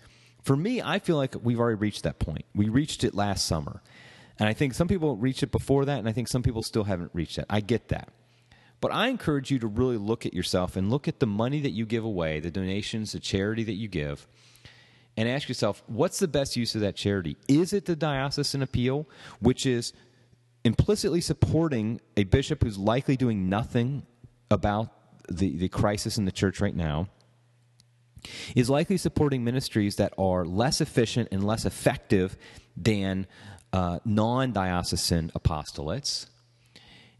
For 0.48 0.56
me, 0.56 0.82
I 0.82 1.00
feel 1.00 1.18
like 1.18 1.36
we've 1.44 1.60
already 1.60 1.76
reached 1.76 2.04
that 2.04 2.20
point. 2.20 2.46
We 2.56 2.70
reached 2.70 3.04
it 3.04 3.14
last 3.14 3.46
summer. 3.46 3.82
And 4.40 4.48
I 4.48 4.54
think 4.54 4.76
some 4.76 4.88
people 4.88 5.18
reached 5.18 5.44
it 5.44 5.52
before 5.52 5.84
that, 5.84 6.00
and 6.00 6.08
I 6.08 6.14
think 6.14 6.30
some 6.30 6.42
people 6.42 6.64
still 6.64 6.86
haven't 6.86 7.12
reached 7.14 7.38
it. 7.38 7.44
I 7.50 7.60
get 7.60 7.90
that. 7.90 8.14
But 8.80 8.94
I 8.94 9.10
encourage 9.10 9.52
you 9.52 9.60
to 9.60 9.68
really 9.68 9.98
look 9.98 10.26
at 10.26 10.34
yourself 10.34 10.78
and 10.78 10.90
look 10.90 11.06
at 11.10 11.20
the 11.20 11.28
money 11.28 11.60
that 11.60 11.72
you 11.72 11.86
give 11.86 12.06
away, 12.06 12.40
the 12.40 12.50
donations, 12.50 13.12
the 13.12 13.20
charity 13.20 13.66
that 13.66 13.74
you 13.74 13.90
give, 13.90 14.26
and 15.18 15.28
ask 15.28 15.50
yourself, 15.50 15.84
what's 15.86 16.20
the 16.20 16.30
best 16.30 16.56
use 16.56 16.76
of 16.76 16.80
that 16.80 16.96
charity? 16.96 17.36
Is 17.50 17.74
it 17.74 17.84
the 17.84 17.98
diocesan 17.98 18.62
appeal, 18.62 19.06
which 19.42 19.66
is 19.66 19.92
implicitly 20.64 21.20
supporting 21.20 22.00
a 22.16 22.24
bishop 22.24 22.64
who's 22.64 22.78
likely 22.78 23.18
doing 23.18 23.50
nothing 23.50 24.04
about 24.50 24.94
the, 25.28 25.58
the 25.58 25.68
crisis 25.68 26.18
in 26.18 26.24
the 26.24 26.32
church 26.32 26.62
right 26.62 26.74
now, 26.76 27.10
is 28.56 28.70
likely 28.70 28.98
supporting 28.98 29.44
ministries 29.44 29.96
that 29.96 30.14
are 30.18 30.46
less 30.46 30.82
efficient 30.82 31.30
and 31.32 31.44
less 31.44 31.66
effective 31.66 32.38
than 32.76 33.28
uh, 33.74 34.00
non 34.06 34.52
diocesan 34.52 35.32
apostolates. 35.36 36.28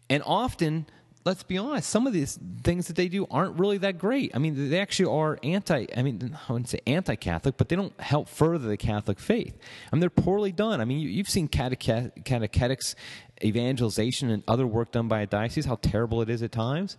And 0.10 0.24
often, 0.26 0.86
let's 1.26 1.44
be 1.44 1.58
honest, 1.58 1.90
some 1.90 2.08
of 2.08 2.14
these 2.14 2.40
things 2.64 2.88
that 2.88 2.96
they 2.96 3.10
do 3.10 3.28
aren't 3.30 3.60
really 3.60 3.78
that 3.80 3.98
great. 3.98 4.32
I 4.34 4.40
mean, 4.40 4.70
they 4.70 4.80
actually 4.80 5.12
are 5.12 5.38
anti. 5.44 5.86
I 5.96 6.02
mean, 6.02 6.38
I 6.48 6.52
wouldn't 6.52 6.70
say 6.70 6.80
anti-Catholic, 6.88 7.58
but 7.58 7.70
they 7.70 7.76
don't 7.76 8.00
help 8.00 8.30
further 8.30 8.68
the 8.68 8.78
Catholic 8.78 9.20
faith. 9.20 9.58
I 9.92 9.96
mean, 9.96 10.00
they're 10.00 10.10
poorly 10.10 10.54
done. 10.54 10.80
I 10.80 10.86
mean, 10.86 11.00
you, 11.00 11.18
have 11.18 11.30
seen 11.30 11.50
catechetics, 11.50 12.96
evangelization, 13.44 14.30
and 14.30 14.44
other 14.48 14.66
work 14.66 14.92
done 14.92 15.10
by 15.10 15.22
a 15.22 15.28
diocese. 15.28 15.66
How 15.66 15.76
terrible 15.76 16.22
it 16.22 16.30
is 16.30 16.42
at 16.42 16.54
times. 16.54 16.98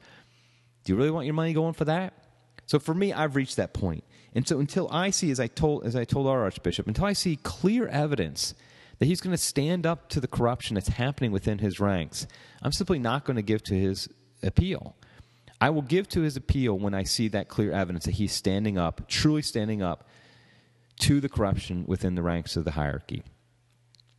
Do 0.85 0.93
you 0.93 0.99
really 0.99 1.11
want 1.11 1.27
your 1.27 1.35
money 1.35 1.55
going 1.55 1.73
for 1.73 1.87
that? 1.87 2.13
So 2.69 2.79
for 2.79 2.93
me, 2.95 3.15
I've 3.15 3.35
reached 3.35 3.57
that 3.57 3.73
point. 3.73 4.05
And 4.35 4.47
so 4.47 4.61
until 4.61 4.89
I 4.93 5.09
see, 5.09 5.31
as 5.31 5.41
I 5.41 5.47
told, 5.47 5.85
as 5.85 5.97
I 5.97 6.05
told 6.05 6.27
our 6.27 6.43
archbishop, 6.43 6.87
until 6.87 7.07
I 7.07 7.15
see 7.15 7.37
clear 7.37 7.89
evidence 7.89 8.55
that 8.99 9.07
he's 9.07 9.23
going 9.23 9.33
to 9.33 9.43
stand 9.43 9.87
up 9.87 10.11
to 10.11 10.21
the 10.21 10.29
corruption 10.29 10.75
that's 10.75 10.89
happening 10.89 11.33
within 11.33 11.59
his 11.59 11.81
ranks, 11.81 12.27
I'm 12.63 12.73
simply 12.73 12.99
not 12.99 13.25
going 13.25 13.37
to 13.37 13.43
give 13.43 13.63
to 13.65 13.75
his 13.75 14.09
appeal. 14.43 14.95
I 15.63 15.71
will 15.71 15.83
give 15.83 16.11
to 16.11 16.21
his 16.21 16.37
appeal 16.37 16.79
when 16.79 16.93
I 16.93 17.05
see 17.05 17.29
that 17.29 17.49
clear 17.49 17.73
evidence 17.73 18.05
that 18.05 18.13
he's 18.13 18.33
standing 18.33 18.77
up, 18.77 19.09
truly 19.09 19.43
standing 19.43 19.83
up 19.83 20.07
to 21.01 21.21
the 21.21 21.29
corruption 21.29 21.85
within 21.87 22.17
the 22.17 22.23
ranks 22.23 22.55
of 22.55 22.67
the 22.67 22.73
hierarchy. 22.73 23.23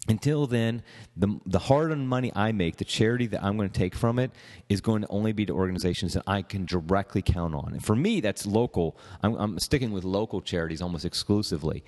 Until 0.09 0.47
then, 0.47 0.81
the, 1.15 1.39
the 1.45 1.59
hard 1.59 1.91
earned 1.91 2.09
money 2.09 2.31
I 2.35 2.51
make, 2.51 2.77
the 2.77 2.83
charity 2.83 3.27
that 3.27 3.43
I'm 3.43 3.55
going 3.57 3.69
to 3.69 3.79
take 3.79 3.93
from 3.93 4.17
it, 4.17 4.31
is 4.67 4.81
going 4.81 5.03
to 5.03 5.07
only 5.09 5.33
be 5.33 5.45
to 5.45 5.53
organizations 5.53 6.15
that 6.15 6.23
I 6.25 6.41
can 6.41 6.65
directly 6.65 7.21
count 7.21 7.53
on. 7.53 7.73
And 7.73 7.85
for 7.85 7.95
me, 7.95 8.19
that's 8.19 8.47
local. 8.47 8.97
I'm, 9.21 9.35
I'm 9.35 9.59
sticking 9.59 9.91
with 9.91 10.03
local 10.03 10.41
charities 10.41 10.81
almost 10.81 11.05
exclusively 11.05 11.83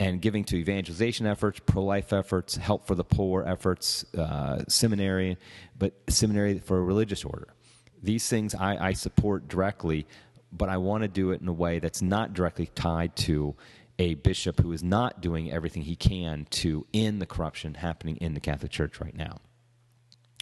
and 0.00 0.20
giving 0.20 0.42
to 0.44 0.56
evangelization 0.56 1.26
efforts, 1.26 1.60
pro 1.64 1.84
life 1.84 2.12
efforts, 2.12 2.56
help 2.56 2.88
for 2.88 2.96
the 2.96 3.04
poor 3.04 3.44
efforts, 3.46 4.04
uh, 4.14 4.64
seminary, 4.66 5.38
but 5.78 5.92
seminary 6.08 6.58
for 6.58 6.78
a 6.78 6.82
religious 6.82 7.24
order. 7.24 7.54
These 8.02 8.28
things 8.28 8.54
I, 8.54 8.88
I 8.88 8.92
support 8.94 9.46
directly, 9.46 10.08
but 10.52 10.68
I 10.68 10.78
want 10.78 11.02
to 11.02 11.08
do 11.08 11.30
it 11.30 11.40
in 11.40 11.46
a 11.46 11.52
way 11.52 11.78
that's 11.78 12.02
not 12.02 12.34
directly 12.34 12.70
tied 12.74 13.14
to 13.16 13.54
a 14.00 14.14
bishop 14.14 14.60
who 14.60 14.72
is 14.72 14.82
not 14.82 15.20
doing 15.20 15.52
everything 15.52 15.82
he 15.82 15.94
can 15.94 16.46
to 16.48 16.86
end 16.94 17.20
the 17.20 17.26
corruption 17.26 17.74
happening 17.74 18.16
in 18.16 18.32
the 18.32 18.40
Catholic 18.40 18.72
Church 18.72 18.98
right 18.98 19.14
now. 19.14 19.36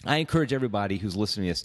I 0.05 0.19
encourage 0.19 0.53
everybody 0.53 0.97
who's 0.99 1.17
listening 1.17 1.47
to 1.47 1.51
this 1.51 1.65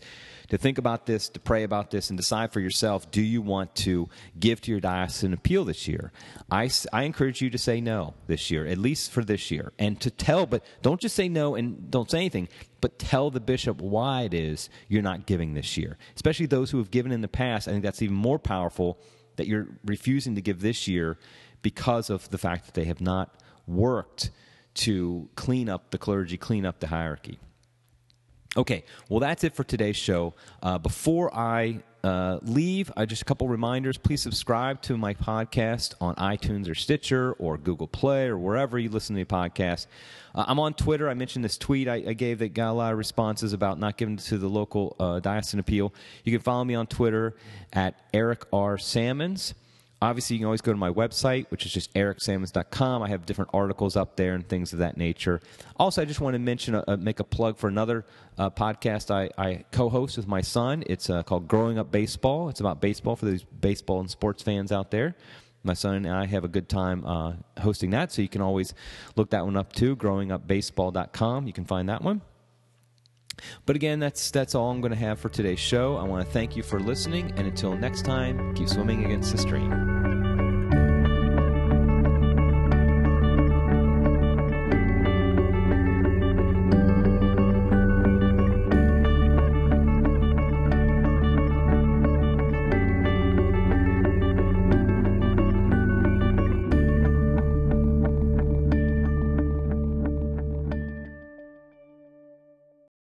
to 0.49 0.57
think 0.57 0.79
about 0.79 1.05
this, 1.05 1.29
to 1.29 1.39
pray 1.39 1.61
about 1.61 1.91
this, 1.91 2.09
and 2.09 2.17
decide 2.17 2.51
for 2.51 2.59
yourself 2.59 3.11
do 3.11 3.21
you 3.21 3.43
want 3.43 3.75
to 3.75 4.09
give 4.39 4.59
to 4.61 4.71
your 4.71 4.79
diocesan 4.79 5.33
appeal 5.33 5.65
this 5.65 5.87
year? 5.87 6.11
I, 6.49 6.71
I 6.91 7.03
encourage 7.03 7.43
you 7.43 7.51
to 7.51 7.59
say 7.59 7.79
no 7.79 8.15
this 8.25 8.49
year, 8.49 8.65
at 8.65 8.79
least 8.79 9.11
for 9.11 9.23
this 9.23 9.51
year, 9.51 9.71
and 9.77 10.01
to 10.01 10.09
tell, 10.09 10.47
but 10.47 10.65
don't 10.81 10.99
just 10.99 11.15
say 11.15 11.29
no 11.29 11.53
and 11.53 11.91
don't 11.91 12.09
say 12.09 12.17
anything, 12.17 12.49
but 12.81 12.97
tell 12.97 13.29
the 13.29 13.39
bishop 13.39 13.79
why 13.81 14.23
it 14.23 14.33
is 14.33 14.67
you're 14.87 15.03
not 15.03 15.27
giving 15.27 15.53
this 15.53 15.77
year. 15.77 15.99
Especially 16.15 16.47
those 16.47 16.71
who 16.71 16.79
have 16.79 16.89
given 16.89 17.11
in 17.11 17.21
the 17.21 17.27
past, 17.27 17.67
I 17.67 17.71
think 17.71 17.83
that's 17.83 18.01
even 18.01 18.15
more 18.15 18.39
powerful 18.39 18.99
that 19.35 19.45
you're 19.45 19.67
refusing 19.85 20.33
to 20.35 20.41
give 20.41 20.59
this 20.59 20.87
year 20.87 21.19
because 21.63 22.11
of 22.11 22.29
the 22.29 22.37
fact 22.37 22.65
that 22.65 22.75
they 22.75 22.85
have 22.85 23.01
not 23.01 23.33
worked 23.65 24.29
to 24.75 25.27
clean 25.35 25.69
up 25.69 25.89
the 25.89 25.97
clergy, 25.97 26.37
clean 26.37 26.65
up 26.65 26.79
the 26.79 26.87
hierarchy. 26.87 27.39
Okay, 28.55 28.83
well, 29.09 29.19
that's 29.19 29.43
it 29.43 29.55
for 29.55 29.63
today's 29.63 29.95
show. 29.95 30.35
Uh, 30.61 30.77
before 30.77 31.35
I 31.35 31.81
uh, 32.03 32.37
leave, 32.43 32.91
uh, 32.97 33.05
just 33.05 33.21
a 33.21 33.25
couple 33.25 33.47
reminders. 33.47 33.97
Please 33.97 34.21
subscribe 34.21 34.81
to 34.83 34.97
my 34.97 35.13
podcast 35.13 35.95
on 36.01 36.13
iTunes 36.15 36.69
or 36.69 36.75
Stitcher 36.75 37.33
or 37.39 37.57
Google 37.57 37.87
Play 37.87 38.27
or 38.27 38.37
wherever 38.37 38.77
you 38.77 38.89
listen 38.89 39.15
to 39.15 39.23
the 39.23 39.25
podcast. 39.25 39.87
Uh, 40.35 40.43
I'm 40.47 40.59
on 40.59 40.73
Twitter. 40.73 41.09
I 41.09 41.13
mentioned 41.13 41.45
this 41.45 41.57
tweet 41.57 41.87
I, 41.87 41.95
I, 41.95 42.13
gave 42.13 42.39
that 42.39 42.53
got 42.53 42.71
a 42.71 42.73
lot 42.73 42.91
of 42.91 42.97
responses 42.97 43.53
about 43.53 43.79
not 43.79 43.97
giving 43.97 44.17
to 44.17 44.37
the 44.37 44.49
local 44.49 44.95
uh, 44.99 45.19
diocesan 45.19 45.59
appeal. 45.59 45.93
You 46.25 46.33
can 46.33 46.41
follow 46.41 46.65
me 46.65 46.75
on 46.75 46.87
Twitter 46.87 47.35
at 47.71 47.95
Eric 48.13 48.43
R. 48.51 48.77
Sammons. 48.77 49.53
Obviously, 50.03 50.35
you 50.35 50.41
can 50.41 50.47
always 50.47 50.59
go 50.59 50.73
to 50.73 50.77
my 50.77 50.91
website, 50.91 51.45
which 51.49 51.65
is 51.65 51.71
just 51.71 51.93
ericsammons.com. 51.93 53.01
I 53.01 53.07
have 53.07 53.25
different 53.25 53.51
articles 53.53 53.95
up 53.95 54.17
there 54.17 54.33
and 54.33 54.45
things 54.45 54.73
of 54.73 54.79
that 54.79 54.97
nature. 54.97 55.39
Also, 55.77 56.01
I 56.01 56.05
just 56.05 56.19
want 56.19 56.33
to 56.33 56.39
mention, 56.39 56.75
uh, 56.75 56.83
uh, 56.89 56.97
make 56.97 57.21
a 57.21 57.23
plug 57.23 57.57
for 57.57 57.69
another 57.69 58.03
uh, 58.37 58.49
podcast 58.49 59.09
I, 59.09 59.29
I, 59.41 59.63
co-host 59.71 60.17
with 60.17 60.27
my 60.27 60.41
son. 60.41 60.83
It's 60.87 61.09
uh, 61.09 61.23
called 61.23 61.47
Growing 61.47 61.79
Up 61.79 61.89
Baseball. 61.89 62.49
It's 62.49 62.59
about 62.59 62.81
baseball 62.81 63.15
for 63.15 63.27
these 63.27 63.43
baseball 63.43 64.01
and 64.01 64.11
sports 64.11 64.43
fans 64.43 64.73
out 64.73 64.91
there. 64.91 65.15
My 65.63 65.73
son 65.73 65.95
and 65.95 66.09
I 66.09 66.25
have 66.25 66.43
a 66.43 66.49
good 66.49 66.67
time 66.67 67.05
uh, 67.05 67.35
hosting 67.61 67.91
that, 67.91 68.11
so 68.11 68.21
you 68.21 68.27
can 68.27 68.41
always 68.41 68.73
look 69.15 69.29
that 69.29 69.45
one 69.45 69.55
up 69.55 69.71
too. 69.71 69.95
GrowingUpBaseball.com. 69.95 71.47
You 71.47 71.53
can 71.53 71.63
find 71.63 71.87
that 71.87 72.01
one. 72.01 72.21
But 73.65 73.75
again, 73.75 73.99
that's 73.99 74.31
that's 74.31 74.55
all 74.55 74.69
I'm 74.71 74.81
going 74.81 74.93
to 74.93 74.99
have 74.99 75.19
for 75.19 75.29
today's 75.29 75.59
show. 75.59 75.97
I 75.97 76.03
want 76.03 76.25
to 76.25 76.31
thank 76.31 76.55
you 76.55 76.63
for 76.63 76.79
listening, 76.79 77.31
and 77.37 77.47
until 77.47 77.75
next 77.75 78.03
time, 78.03 78.53
keep 78.55 78.69
swimming 78.69 79.05
against 79.05 79.31
the 79.31 79.37
stream. 79.37 80.02